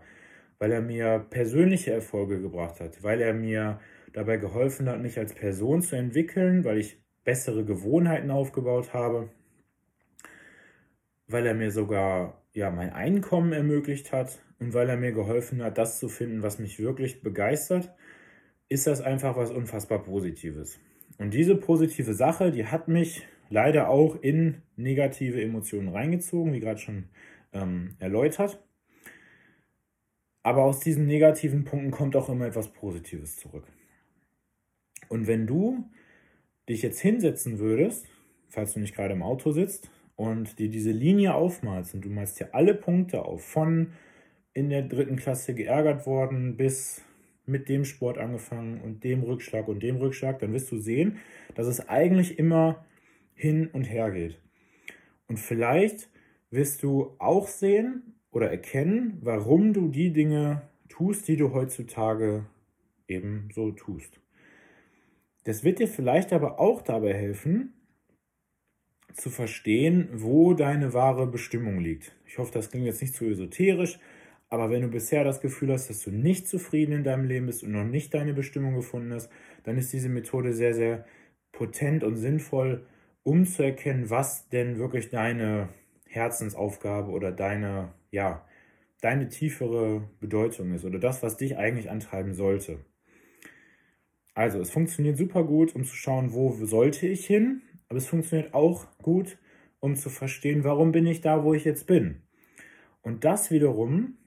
weil 0.58 0.72
er 0.72 0.80
mir 0.80 1.20
persönliche 1.30 1.92
Erfolge 1.92 2.40
gebracht 2.40 2.80
hat, 2.80 3.04
weil 3.04 3.20
er 3.20 3.34
mir 3.34 3.82
dabei 4.14 4.38
geholfen 4.38 4.88
hat, 4.88 5.02
mich 5.02 5.20
als 5.20 5.34
Person 5.34 5.82
zu 5.82 5.98
entwickeln, 5.98 6.64
weil 6.64 6.78
ich 6.78 7.04
bessere 7.26 7.66
Gewohnheiten 7.66 8.32
aufgebaut 8.32 8.94
habe, 8.94 9.28
weil 11.28 11.46
er 11.46 11.56
mir 11.56 11.72
sogar 11.72 12.42
ja 12.54 12.72
mein 12.72 12.94
Einkommen 12.94 13.52
ermöglicht 13.52 14.14
hat, 14.14 14.40
und 14.62 14.76
weil 14.76 14.88
er 14.90 14.96
mir 14.96 15.12
geholfen 15.12 15.64
hat, 15.64 15.80
das 15.80 15.98
zu 15.98 16.08
finden, 16.08 16.44
was 16.44 16.60
mich 16.60 16.80
wirklich 16.80 17.22
begeistert, 17.22 17.92
ist 18.70 18.86
das 18.86 19.02
einfach 19.02 19.36
was 19.36 19.50
unfassbar 19.50 20.04
Positives. 20.04 20.80
Und 21.18 21.34
diese 21.34 21.56
positive 21.56 22.14
Sache, 22.14 22.52
die 22.52 22.68
hat 22.68 22.88
mich 22.88 23.26
leider 23.50 23.90
auch 23.90 24.16
in 24.22 24.62
negative 24.76 25.42
Emotionen 25.42 25.90
reingezogen, 25.90 26.54
wie 26.54 26.60
gerade 26.60 26.80
schon 26.80 27.10
ähm, 27.54 27.96
erläutert. 28.00 28.64
Aber 30.44 30.64
aus 30.64 30.80
diesen 30.80 31.08
negativen 31.08 31.66
Punkten 31.66 31.92
kommt 31.92 32.16
auch 32.16 32.30
immer 32.30 32.46
etwas 32.46 32.72
Positives 32.72 33.38
zurück. 33.38 33.66
Und 35.10 35.26
wenn 35.26 35.48
du 35.48 35.90
dich 36.70 36.84
jetzt 36.84 37.00
hinsetzen 37.00 37.58
würdest, 37.58 38.08
falls 38.48 38.74
du 38.74 38.80
nicht 38.80 38.96
gerade 38.96 39.16
im 39.16 39.24
Auto 39.24 39.52
sitzt, 39.52 39.90
und 40.16 40.60
dir 40.60 40.70
diese 40.70 40.92
Linie 40.92 41.34
aufmalst 41.34 41.96
und 41.96 42.06
du 42.06 42.10
malst 42.10 42.40
dir 42.40 42.54
alle 42.54 42.76
Punkte 42.76 43.26
auf, 43.26 43.44
von 43.44 43.94
in 44.54 44.70
der 44.70 44.84
dritten 44.84 45.16
Klasse 45.16 45.54
geärgert 45.54 46.06
worden, 46.06 46.58
bis 46.58 47.04
mit 47.46 47.70
dem 47.70 47.86
Sport 47.86 48.18
angefangen 48.18 48.82
und 48.82 49.04
dem 49.04 49.24
Rückschlag 49.24 49.68
und 49.68 49.82
dem 49.82 49.98
Rückschlag, 49.98 50.40
dann 50.40 50.54
wirst 50.54 50.72
du 50.72 50.78
sehen, 50.78 51.18
dass 51.56 51.68
es 51.68 51.88
eigentlich 51.90 52.38
immer 52.40 52.86
hin 53.34 53.68
und 53.68 53.86
her 53.86 54.12
geht. 54.12 54.40
Und 55.28 55.38
vielleicht 55.38 56.10
wirst 56.50 56.84
du 56.84 57.16
auch 57.20 57.48
sehen 57.48 58.16
oder 58.32 58.50
erkennen, 58.50 59.18
warum 59.22 59.74
du 59.74 59.88
die 59.88 60.12
Dinge 60.12 60.64
tust, 60.90 61.28
die 61.28 61.38
du 61.38 61.54
heutzutage 61.54 62.46
eben 63.08 63.50
so 63.54 63.72
tust. 63.72 64.20
Das 65.44 65.64
wird 65.64 65.80
dir 65.80 65.88
vielleicht 65.88 66.34
aber 66.34 66.60
auch 66.60 66.82
dabei 66.82 67.14
helfen, 67.14 67.74
zu 69.14 69.30
verstehen, 69.30 70.10
wo 70.14 70.54
deine 70.54 70.94
wahre 70.94 71.28
Bestimmung 71.28 71.80
liegt. 71.80 72.16
Ich 72.26 72.38
hoffe, 72.38 72.52
das 72.54 72.70
klingt 72.70 72.86
jetzt 72.86 73.02
nicht 73.02 73.14
zu 73.14 73.26
esoterisch, 73.26 74.00
aber 74.52 74.70
wenn 74.70 74.82
du 74.82 74.90
bisher 74.90 75.24
das 75.24 75.40
Gefühl 75.40 75.72
hast, 75.72 75.90
dass 75.90 76.04
du 76.04 76.12
nicht 76.12 76.46
zufrieden 76.46 76.92
in 76.92 77.04
deinem 77.06 77.24
Leben 77.24 77.46
bist 77.46 77.64
und 77.64 77.72
noch 77.72 77.86
nicht 77.86 78.14
deine 78.14 78.34
Bestimmung 78.34 78.76
gefunden 78.76 79.14
hast, 79.14 79.32
dann 79.64 79.78
ist 79.78 79.94
diese 79.94 80.10
Methode 80.10 80.52
sehr, 80.52 80.74
sehr 80.74 81.06
potent 81.54 82.04
und 82.04 82.18
sinnvoll, 82.18 82.86
um 83.24 83.46
zu 83.46 83.64
erkennen, 83.64 84.10
was 84.10 84.50
denn 84.50 84.78
wirklich 84.78 85.10
deine 85.10 85.70
Herzensaufgabe 86.06 87.12
oder 87.12 87.32
deine, 87.32 87.94
ja, 88.12 88.46
deine 89.00 89.30
tiefere 89.30 90.10
Bedeutung 90.20 90.74
ist 90.74 90.84
oder 90.84 91.00
das, 91.00 91.24
was 91.24 91.38
dich 91.38 91.58
eigentlich 91.58 91.90
antreiben 91.90 92.34
sollte. 92.34 92.80
Also, 94.34 94.60
es 94.60 94.70
funktioniert 94.70 95.18
super 95.18 95.46
gut, 95.46 95.74
um 95.76 95.86
zu 95.86 95.96
schauen, 95.96 96.34
wo 96.34 96.52
sollte 96.66 97.08
ich 97.08 97.26
hin, 97.26 97.62
aber 97.88 98.00
es 98.00 98.08
funktioniert 98.08 98.54
auch 98.54 98.86
gut, 98.98 99.38
um 99.80 99.96
zu 99.96 100.10
verstehen, 100.10 100.66
warum 100.66 100.92
bin 100.92 101.08
ich 101.08 101.22
da, 101.22 101.46
wo 101.46 101.54
ich 101.54 101.64
jetzt 101.64 101.88
bin. 101.88 102.24
Und 103.02 103.24
das 103.24 103.50
wiederum 103.50 104.18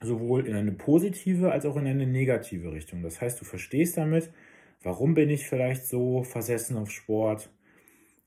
sowohl 0.00 0.46
in 0.46 0.54
eine 0.54 0.72
positive 0.72 1.50
als 1.50 1.66
auch 1.66 1.76
in 1.76 1.86
eine 1.86 2.06
negative 2.06 2.72
Richtung. 2.72 3.02
Das 3.02 3.20
heißt, 3.20 3.40
du 3.40 3.44
verstehst 3.44 3.96
damit, 3.96 4.30
warum 4.82 5.14
bin 5.14 5.30
ich 5.30 5.48
vielleicht 5.48 5.86
so 5.86 6.22
versessen 6.22 6.76
auf 6.76 6.90
Sport, 6.90 7.50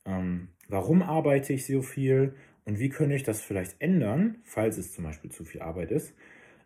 ähm, 0.05 0.49
warum 0.67 1.01
arbeite 1.01 1.53
ich 1.53 1.65
so 1.65 1.81
viel 1.81 2.35
und 2.65 2.79
wie 2.79 2.89
könnte 2.89 3.15
ich 3.15 3.23
das 3.23 3.41
vielleicht 3.41 3.79
ändern, 3.79 4.37
falls 4.43 4.77
es 4.77 4.93
zum 4.93 5.05
Beispiel 5.05 5.31
zu 5.31 5.45
viel 5.45 5.61
Arbeit 5.61 5.91
ist. 5.91 6.13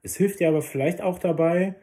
Es 0.01 0.15
hilft 0.15 0.39
dir 0.39 0.49
aber 0.49 0.61
vielleicht 0.61 1.01
auch 1.01 1.19
dabei, 1.19 1.75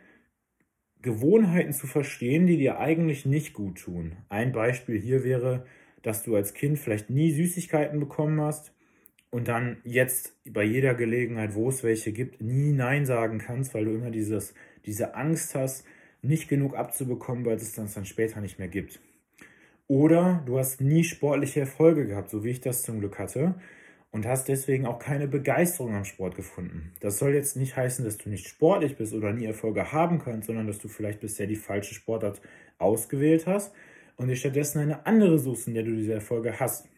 Gewohnheiten 1.00 1.72
zu 1.72 1.88
verstehen, 1.88 2.46
die 2.46 2.56
dir 2.56 2.78
eigentlich 2.78 3.26
nicht 3.26 3.54
gut 3.54 3.78
tun. 3.78 4.16
Ein 4.28 4.52
Beispiel 4.52 5.00
hier 5.00 5.24
wäre, 5.24 5.66
dass 6.02 6.22
du 6.22 6.36
als 6.36 6.54
Kind 6.54 6.78
vielleicht 6.78 7.10
nie 7.10 7.32
Süßigkeiten 7.32 7.98
bekommen 7.98 8.40
hast 8.40 8.72
und 9.32 9.48
dann 9.48 9.78
jetzt 9.82 10.36
bei 10.44 10.62
jeder 10.62 10.94
Gelegenheit, 10.94 11.54
wo 11.54 11.70
es 11.70 11.82
welche 11.82 12.12
gibt, 12.12 12.42
nie 12.42 12.72
Nein 12.72 13.06
sagen 13.06 13.38
kannst, 13.38 13.72
weil 13.72 13.86
du 13.86 13.92
immer 13.92 14.10
dieses, 14.10 14.54
diese 14.84 15.14
Angst 15.14 15.54
hast, 15.54 15.86
nicht 16.20 16.48
genug 16.48 16.76
abzubekommen, 16.76 17.46
weil 17.46 17.56
es 17.56 17.74
das 17.74 17.94
dann 17.94 18.04
später 18.04 18.42
nicht 18.42 18.58
mehr 18.58 18.68
gibt. 18.68 19.00
Oder 19.88 20.42
du 20.44 20.58
hast 20.58 20.82
nie 20.82 21.02
sportliche 21.02 21.60
Erfolge 21.60 22.06
gehabt, 22.06 22.28
so 22.28 22.44
wie 22.44 22.50
ich 22.50 22.60
das 22.60 22.82
zum 22.82 23.00
Glück 23.00 23.18
hatte, 23.18 23.54
und 24.10 24.26
hast 24.26 24.48
deswegen 24.48 24.84
auch 24.84 24.98
keine 24.98 25.26
Begeisterung 25.26 25.94
am 25.94 26.04
Sport 26.04 26.36
gefunden. 26.36 26.92
Das 27.00 27.18
soll 27.18 27.32
jetzt 27.32 27.56
nicht 27.56 27.74
heißen, 27.74 28.04
dass 28.04 28.18
du 28.18 28.28
nicht 28.28 28.46
sportlich 28.46 28.96
bist 28.96 29.14
oder 29.14 29.32
nie 29.32 29.46
Erfolge 29.46 29.92
haben 29.92 30.18
kannst, 30.18 30.48
sondern 30.48 30.66
dass 30.66 30.78
du 30.78 30.88
vielleicht 30.88 31.20
bisher 31.20 31.46
die 31.46 31.56
falsche 31.56 31.94
Sportart 31.94 32.42
ausgewählt 32.78 33.46
hast 33.46 33.72
und 34.16 34.28
dir 34.28 34.36
stattdessen 34.36 34.80
eine 34.80 35.06
andere 35.06 35.38
suchst, 35.38 35.68
in 35.68 35.74
der 35.74 35.84
du 35.84 35.96
diese 35.96 36.12
Erfolge 36.12 36.60
hast. 36.60 36.91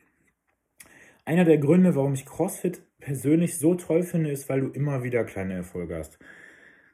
Einer 1.26 1.44
der 1.44 1.56
Gründe, 1.56 1.94
warum 1.94 2.12
ich 2.12 2.26
CrossFit 2.26 2.82
persönlich 3.00 3.58
so 3.58 3.74
toll 3.74 4.02
finde, 4.02 4.30
ist, 4.30 4.50
weil 4.50 4.60
du 4.60 4.68
immer 4.68 5.02
wieder 5.02 5.24
kleine 5.24 5.54
Erfolge 5.54 5.96
hast. 5.96 6.18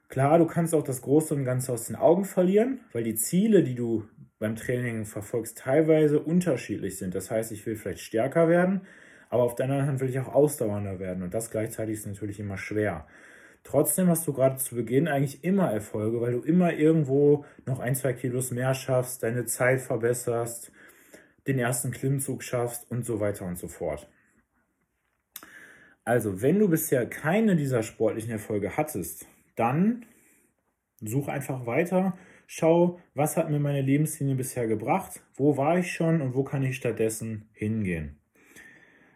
Klar, 0.09 0.39
du 0.39 0.47
kannst 0.47 0.73
auch 0.75 0.85
das 0.85 1.03
Große 1.03 1.35
und 1.35 1.45
Ganze 1.45 1.73
aus 1.73 1.87
den 1.87 1.97
Augen 1.97 2.25
verlieren, 2.25 2.81
weil 2.93 3.03
die 3.03 3.17
Ziele, 3.17 3.65
die 3.65 3.75
du 3.75 4.05
beim 4.39 4.55
Training 4.55 5.05
verfolgst, 5.05 5.59
teilweise 5.59 6.21
unterschiedlich 6.21 6.97
sind. 6.97 7.15
Das 7.15 7.31
heißt, 7.31 7.51
ich 7.51 7.67
will 7.67 7.75
vielleicht 7.75 8.01
stärker 8.01 8.49
werden, 8.49 8.83
aber 9.31 9.43
auf 9.43 9.57
der 9.57 9.65
anderen 9.65 9.87
Hand 9.87 10.01
will 10.01 10.09
ich 10.09 10.19
auch 10.21 10.33
ausdauernder 10.33 11.01
werden 11.01 11.23
und 11.23 11.35
das 11.35 11.51
gleichzeitig 11.51 11.95
ist 11.99 12.07
natürlich 12.07 12.39
immer 12.39 12.57
schwer. 12.57 13.07
Trotzdem 13.65 14.09
hast 14.09 14.27
du 14.27 14.33
gerade 14.33 14.57
zu 14.57 14.77
Beginn 14.77 15.09
eigentlich 15.09 15.45
immer 15.45 15.71
Erfolge, 15.73 16.21
weil 16.21 16.33
du 16.33 16.41
immer 16.41 16.73
irgendwo 16.73 17.45
noch 17.67 17.81
ein, 17.81 17.95
zwei 17.95 18.13
Kilos 18.13 18.53
mehr 18.53 18.75
schaffst, 18.75 19.23
deine 19.23 19.45
Zeit 19.45 19.81
verbesserst, 19.81 20.73
den 21.47 21.59
ersten 21.59 21.91
Klimmzug 21.91 22.43
schaffst 22.43 22.91
und 22.91 23.05
so 23.05 23.21
weiter 23.21 23.45
und 23.45 23.59
so 23.59 23.69
fort. 23.69 24.09
Also, 26.11 26.43
wenn 26.43 26.59
du 26.59 26.69
bisher 26.69 27.07
keine 27.07 27.55
dieser 27.55 27.85
sportlichen 27.85 28.33
Erfolge 28.33 28.77
hattest, 28.77 29.29
dann 29.55 30.07
such 31.01 31.29
einfach 31.29 31.67
weiter 31.67 32.19
schau, 32.49 32.99
was 33.15 33.37
hat 33.37 33.49
mir 33.49 33.61
meine 33.61 33.81
Lebenslinie 33.81 34.35
bisher 34.35 34.67
gebracht, 34.67 35.23
wo 35.37 35.57
war 35.57 35.79
ich 35.79 35.93
schon 35.93 36.21
und 36.21 36.35
wo 36.35 36.43
kann 36.43 36.65
ich 36.65 36.75
stattdessen 36.75 37.49
hingehen. 37.53 38.19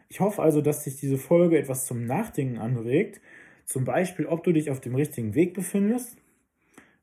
Ich 0.09 0.21
hoffe 0.21 0.41
also, 0.41 0.61
dass 0.61 0.85
dich 0.85 0.95
diese 0.95 1.19
Folge 1.19 1.59
etwas 1.59 1.85
zum 1.85 2.07
Nachdenken 2.07 2.59
anregt, 2.59 3.21
zum 3.65 3.85
Beispiel, 3.85 4.27
ob 4.27 4.45
du 4.45 4.53
dich 4.53 4.71
auf 4.71 4.81
dem 4.81 4.95
richtigen 4.95 5.35
Weg 5.35 5.53
befindest 5.53 6.17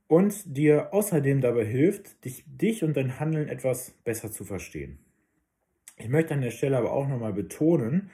und 0.07 0.55
dir 0.55 0.93
außerdem 0.93 1.41
dabei 1.41 1.65
hilft, 1.65 2.23
dich, 2.23 2.45
dich 2.47 2.85
und 2.85 2.95
dein 2.95 3.19
Handeln 3.19 3.49
etwas 3.49 3.91
besser 4.05 4.31
zu 4.31 4.45
verstehen. 4.45 4.99
Ich 5.97 6.07
möchte 6.07 6.33
an 6.33 6.39
der 6.39 6.51
Stelle 6.51 6.77
aber 6.77 6.93
auch 6.93 7.09
nochmal 7.09 7.33
betonen, 7.33 8.09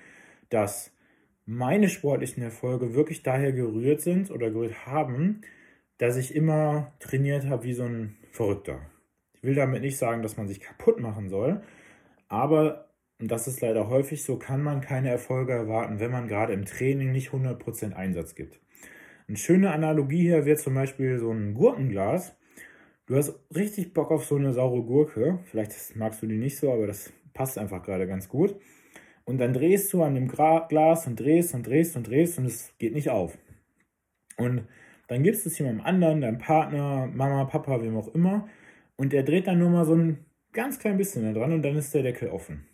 dass 0.50 0.96
meine 1.47 1.88
sportlichen 1.88 2.43
Erfolge 2.43 2.93
wirklich 2.93 3.23
daher 3.23 3.53
gerührt 3.53 4.01
sind 4.01 4.29
oder 4.29 4.51
gerührt 4.51 4.86
haben, 4.86 5.41
dass 5.97 6.17
ich 6.17 6.36
immer 6.36 6.91
trainiert 6.99 7.47
habe 7.47 7.63
wie 7.63 7.73
so 7.73 7.83
ein 7.83 8.17
Verrückter. 8.31 8.81
Ich 9.33 9.43
will 9.43 9.55
damit 9.55 9.81
nicht 9.81 9.97
sagen, 9.97 10.21
dass 10.21 10.36
man 10.36 10.47
sich 10.47 10.60
kaputt 10.60 10.99
machen 10.99 11.29
soll, 11.29 11.62
aber, 12.27 12.89
und 13.19 13.31
das 13.31 13.47
ist 13.47 13.62
leider 13.62 13.88
häufig 13.88 14.23
so, 14.23 14.38
kann 14.38 14.62
man 14.62 14.81
keine 14.81 15.10
Erfolge 15.10 15.53
erwarten, 15.53 16.01
wenn 16.01 16.12
man 16.12 16.27
gerade 16.27 16.51
im 16.51 16.65
Training 16.65 17.13
nicht 17.13 17.29
100% 17.29 17.93
Einsatz 17.93 18.36
gibt. 18.36 18.60
Eine 19.29 19.38
schöne 19.38 19.71
Analogie 19.71 20.23
hier 20.23 20.45
wäre 20.45 20.57
zum 20.57 20.73
Beispiel 20.73 21.17
so 21.17 21.31
ein 21.31 21.53
Gurkenglas. 21.53 22.36
Du 23.05 23.15
hast 23.15 23.39
richtig 23.55 23.93
Bock 23.93 24.12
auf 24.12 24.25
so 24.25 24.36
eine 24.36 24.51
saure 24.51 24.83
Gurke. 24.83 25.39
Vielleicht 25.45 25.95
magst 25.95 26.21
du 26.21 26.27
die 26.27 26.38
nicht 26.38 26.57
so, 26.57 26.73
aber 26.73 26.88
das 26.88 27.13
passt 27.33 27.57
einfach 27.57 27.83
gerade 27.83 28.05
ganz 28.05 28.27
gut. 28.27 28.60
Und 29.28 29.40
dann 29.40 29.52
drehst 29.52 29.92
du 29.92 30.04
an 30.04 30.16
dem 30.16 30.30
Glas 30.30 31.06
und 31.06 31.20
drehst 31.20 31.54
und 31.54 31.68
drehst 31.68 31.98
und 31.98 32.08
drehst 32.08 32.40
und 32.40 32.46
es 32.46 32.72
geht 32.80 32.94
nicht 32.94 33.10
auf. 33.10 33.38
Und 34.38 34.62
dann 35.10 35.22
gibst 35.22 35.44
du 35.44 35.50
es 35.50 35.60
jemandem 35.60 35.86
anderen, 35.86 36.22
deinem 36.22 36.38
Partner, 36.38 37.10
Mama, 37.13 37.44
Papa, 37.44 37.82
wem 37.82 37.98
auch 37.98 38.08
immer. 38.16 38.48
Und 38.96 39.12
der 39.12 39.24
dreht 39.24 39.48
dann 39.48 39.60
nur 39.60 39.70
mal 39.70 39.84
so 39.84 39.96
ein 39.96 40.26
ganz 40.54 40.80
klein 40.80 40.96
bisschen 40.96 41.24
da 41.24 41.38
dran 41.38 41.52
und 41.52 41.62
dann 41.62 41.76
ist 41.76 41.94
der 41.94 42.04
Deckel 42.04 42.30
offen. 42.30 42.68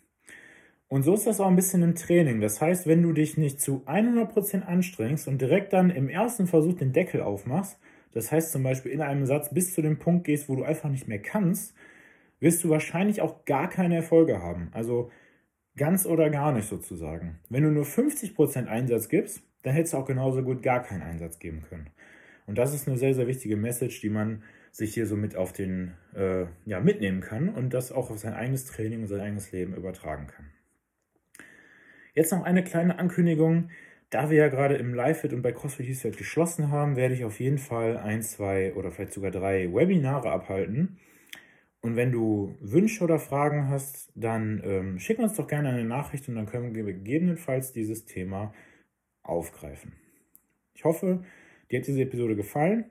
Und 0.86 1.02
so 1.02 1.14
ist 1.14 1.26
das 1.26 1.40
auch 1.40 1.48
ein 1.48 1.56
bisschen 1.56 1.82
im 1.82 1.96
Training. 1.96 2.40
Das 2.40 2.60
heißt, 2.60 2.86
wenn 2.86 3.02
du 3.02 3.12
dich 3.12 3.36
nicht 3.36 3.60
zu 3.60 3.82
100% 3.86 4.62
anstrengst 4.62 5.26
und 5.26 5.40
direkt 5.40 5.72
dann 5.72 5.90
im 5.90 6.08
ersten 6.08 6.46
Versuch 6.46 6.74
den 6.74 6.92
Deckel 6.92 7.20
aufmachst, 7.20 7.80
das 8.12 8.30
heißt 8.30 8.52
zum 8.52 8.62
Beispiel 8.62 8.92
in 8.92 9.02
einem 9.02 9.26
Satz 9.26 9.52
bis 9.52 9.74
zu 9.74 9.82
dem 9.82 9.98
Punkt 9.98 10.22
gehst, 10.22 10.48
wo 10.48 10.54
du 10.54 10.62
einfach 10.62 10.88
nicht 10.88 11.08
mehr 11.08 11.18
kannst, 11.18 11.74
wirst 12.38 12.62
du 12.62 12.68
wahrscheinlich 12.68 13.22
auch 13.22 13.44
gar 13.44 13.68
keine 13.68 13.96
Erfolge 13.96 14.40
haben. 14.40 14.68
Also 14.72 15.10
ganz 15.76 16.06
oder 16.06 16.30
gar 16.30 16.52
nicht 16.52 16.68
sozusagen. 16.68 17.38
Wenn 17.48 17.64
du 17.64 17.70
nur 17.70 17.84
50% 17.84 18.66
Einsatz 18.66 19.08
gibst, 19.08 19.42
dann 19.62 19.74
hättest 19.74 19.94
du 19.94 19.98
auch 19.98 20.06
genauso 20.06 20.42
gut 20.42 20.62
gar 20.62 20.82
keinen 20.82 21.02
Einsatz 21.02 21.38
geben 21.38 21.62
können. 21.68 21.90
Und 22.46 22.58
das 22.58 22.74
ist 22.74 22.86
eine 22.86 22.98
sehr, 22.98 23.14
sehr 23.14 23.26
wichtige 23.26 23.56
Message, 23.56 24.00
die 24.00 24.10
man 24.10 24.42
sich 24.70 24.92
hier 24.92 25.06
so 25.06 25.16
mit 25.16 25.36
auf 25.36 25.52
den, 25.52 25.94
äh, 26.14 26.46
ja, 26.66 26.80
mitnehmen 26.80 27.20
kann 27.20 27.48
und 27.48 27.72
das 27.72 27.92
auch 27.92 28.10
auf 28.10 28.18
sein 28.18 28.34
eigenes 28.34 28.66
Training 28.66 29.02
und 29.02 29.06
sein 29.06 29.20
eigenes 29.20 29.52
Leben 29.52 29.74
übertragen 29.74 30.26
kann. 30.26 30.46
Jetzt 32.14 32.32
noch 32.32 32.44
eine 32.44 32.62
kleine 32.62 32.98
Ankündigung. 32.98 33.70
Da 34.10 34.30
wir 34.30 34.36
ja 34.36 34.48
gerade 34.48 34.76
im 34.76 34.94
Live-Fit 34.94 35.32
und 35.32 35.42
bei 35.42 35.52
CrossFit 35.52 35.88
Eastfeld 35.88 36.16
geschlossen 36.16 36.70
haben, 36.70 36.96
werde 36.96 37.14
ich 37.14 37.24
auf 37.24 37.40
jeden 37.40 37.58
Fall 37.58 37.96
ein, 37.96 38.22
zwei 38.22 38.74
oder 38.74 38.90
vielleicht 38.90 39.12
sogar 39.12 39.30
drei 39.30 39.72
Webinare 39.72 40.30
abhalten. 40.30 40.98
Und 41.84 41.96
wenn 41.96 42.12
du 42.12 42.56
Wünsche 42.60 43.04
oder 43.04 43.18
Fragen 43.18 43.68
hast, 43.68 44.10
dann 44.14 44.62
ähm, 44.64 44.98
schick 44.98 45.18
uns 45.18 45.34
doch 45.34 45.46
gerne 45.46 45.68
eine 45.68 45.84
Nachricht 45.84 46.28
und 46.28 46.34
dann 46.34 46.46
können 46.46 46.74
wir 46.74 46.82
gegebenenfalls 46.82 47.72
dieses 47.72 48.06
Thema 48.06 48.52
aufgreifen. 49.22 49.92
Ich 50.74 50.84
hoffe, 50.84 51.22
Dir 51.70 51.80
hat 51.80 51.86
diese 51.86 52.02
Episode 52.02 52.36
gefallen. 52.36 52.84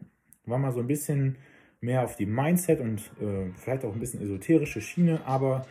War 0.45 0.57
mal 0.57 0.71
so 0.71 0.79
ein 0.79 0.87
bisschen 0.87 1.37
mehr 1.79 2.03
auf 2.03 2.15
die 2.15 2.25
Mindset 2.25 2.79
und 2.79 2.99
äh, 3.21 3.51
vielleicht 3.55 3.85
auch 3.85 3.93
ein 3.93 3.99
bisschen 3.99 4.21
esoterische 4.21 4.81
Schiene, 4.81 5.25
aber 5.25 5.65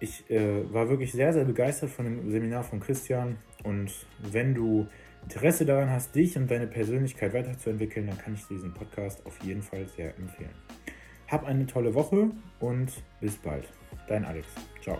ich 0.00 0.28
äh, 0.30 0.72
war 0.72 0.88
wirklich 0.88 1.12
sehr, 1.12 1.32
sehr 1.32 1.44
begeistert 1.44 1.90
von 1.90 2.04
dem 2.04 2.30
Seminar 2.30 2.64
von 2.64 2.80
Christian. 2.80 3.38
Und 3.62 4.06
wenn 4.18 4.54
du 4.54 4.88
Interesse 5.22 5.64
daran 5.64 5.90
hast, 5.90 6.14
dich 6.14 6.36
und 6.36 6.50
deine 6.50 6.66
Persönlichkeit 6.66 7.32
weiterzuentwickeln, 7.32 8.08
dann 8.08 8.18
kann 8.18 8.34
ich 8.34 8.44
diesen 8.46 8.74
Podcast 8.74 9.24
auf 9.24 9.38
jeden 9.42 9.62
Fall 9.62 9.86
sehr 9.88 10.16
empfehlen. 10.16 10.54
Hab 11.32 11.46
eine 11.46 11.66
tolle 11.66 11.94
Woche 11.94 12.30
und 12.60 12.92
bis 13.22 13.38
bald. 13.38 13.66
Dein 14.06 14.26
Alex. 14.26 14.46
Ciao. 14.82 14.98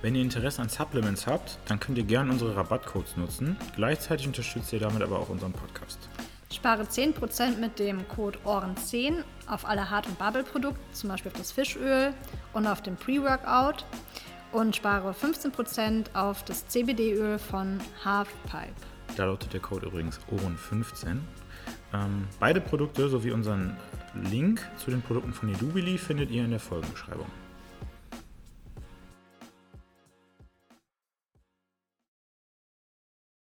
Wenn 0.00 0.14
ihr 0.14 0.22
Interesse 0.22 0.62
an 0.62 0.70
Supplements 0.70 1.26
habt, 1.26 1.58
dann 1.66 1.78
könnt 1.78 1.98
ihr 1.98 2.04
gerne 2.04 2.32
unsere 2.32 2.56
Rabattcodes 2.56 3.18
nutzen. 3.18 3.58
Gleichzeitig 3.76 4.26
unterstützt 4.26 4.72
ihr 4.72 4.80
damit 4.80 5.02
aber 5.02 5.18
auch 5.18 5.28
unseren 5.28 5.52
Podcast. 5.52 6.08
Spare 6.50 6.84
10% 6.84 7.58
mit 7.58 7.78
dem 7.78 8.08
Code 8.08 8.38
OHREN10 8.46 9.22
auf 9.46 9.66
alle 9.66 9.90
Hart- 9.90 10.06
und 10.06 10.18
Bubble-Produkte, 10.18 10.80
zum 10.92 11.10
Beispiel 11.10 11.30
auf 11.30 11.36
das 11.36 11.52
Fischöl 11.52 12.14
und 12.54 12.66
auf 12.66 12.80
den 12.80 12.96
Pre-Workout 12.96 13.84
und 14.52 14.74
spare 14.74 15.12
15% 15.12 16.14
auf 16.14 16.44
das 16.44 16.66
CBD-Öl 16.66 17.38
von 17.38 17.78
Halfpipe. 18.06 18.72
Da 19.16 19.26
lautet 19.26 19.52
der 19.52 19.60
Code 19.60 19.86
übrigens 19.86 20.18
OHREN15. 20.32 21.18
Ähm, 21.92 22.26
beide 22.38 22.60
Produkte 22.60 23.08
sowie 23.08 23.32
unseren 23.32 23.76
Link 24.14 24.60
zu 24.76 24.90
den 24.90 25.02
Produkten 25.02 25.32
von 25.32 25.48
Edubili 25.48 25.98
findet 25.98 26.30
ihr 26.30 26.44
in 26.44 26.50
der 26.50 26.60
Folgenbeschreibung. 26.60 27.26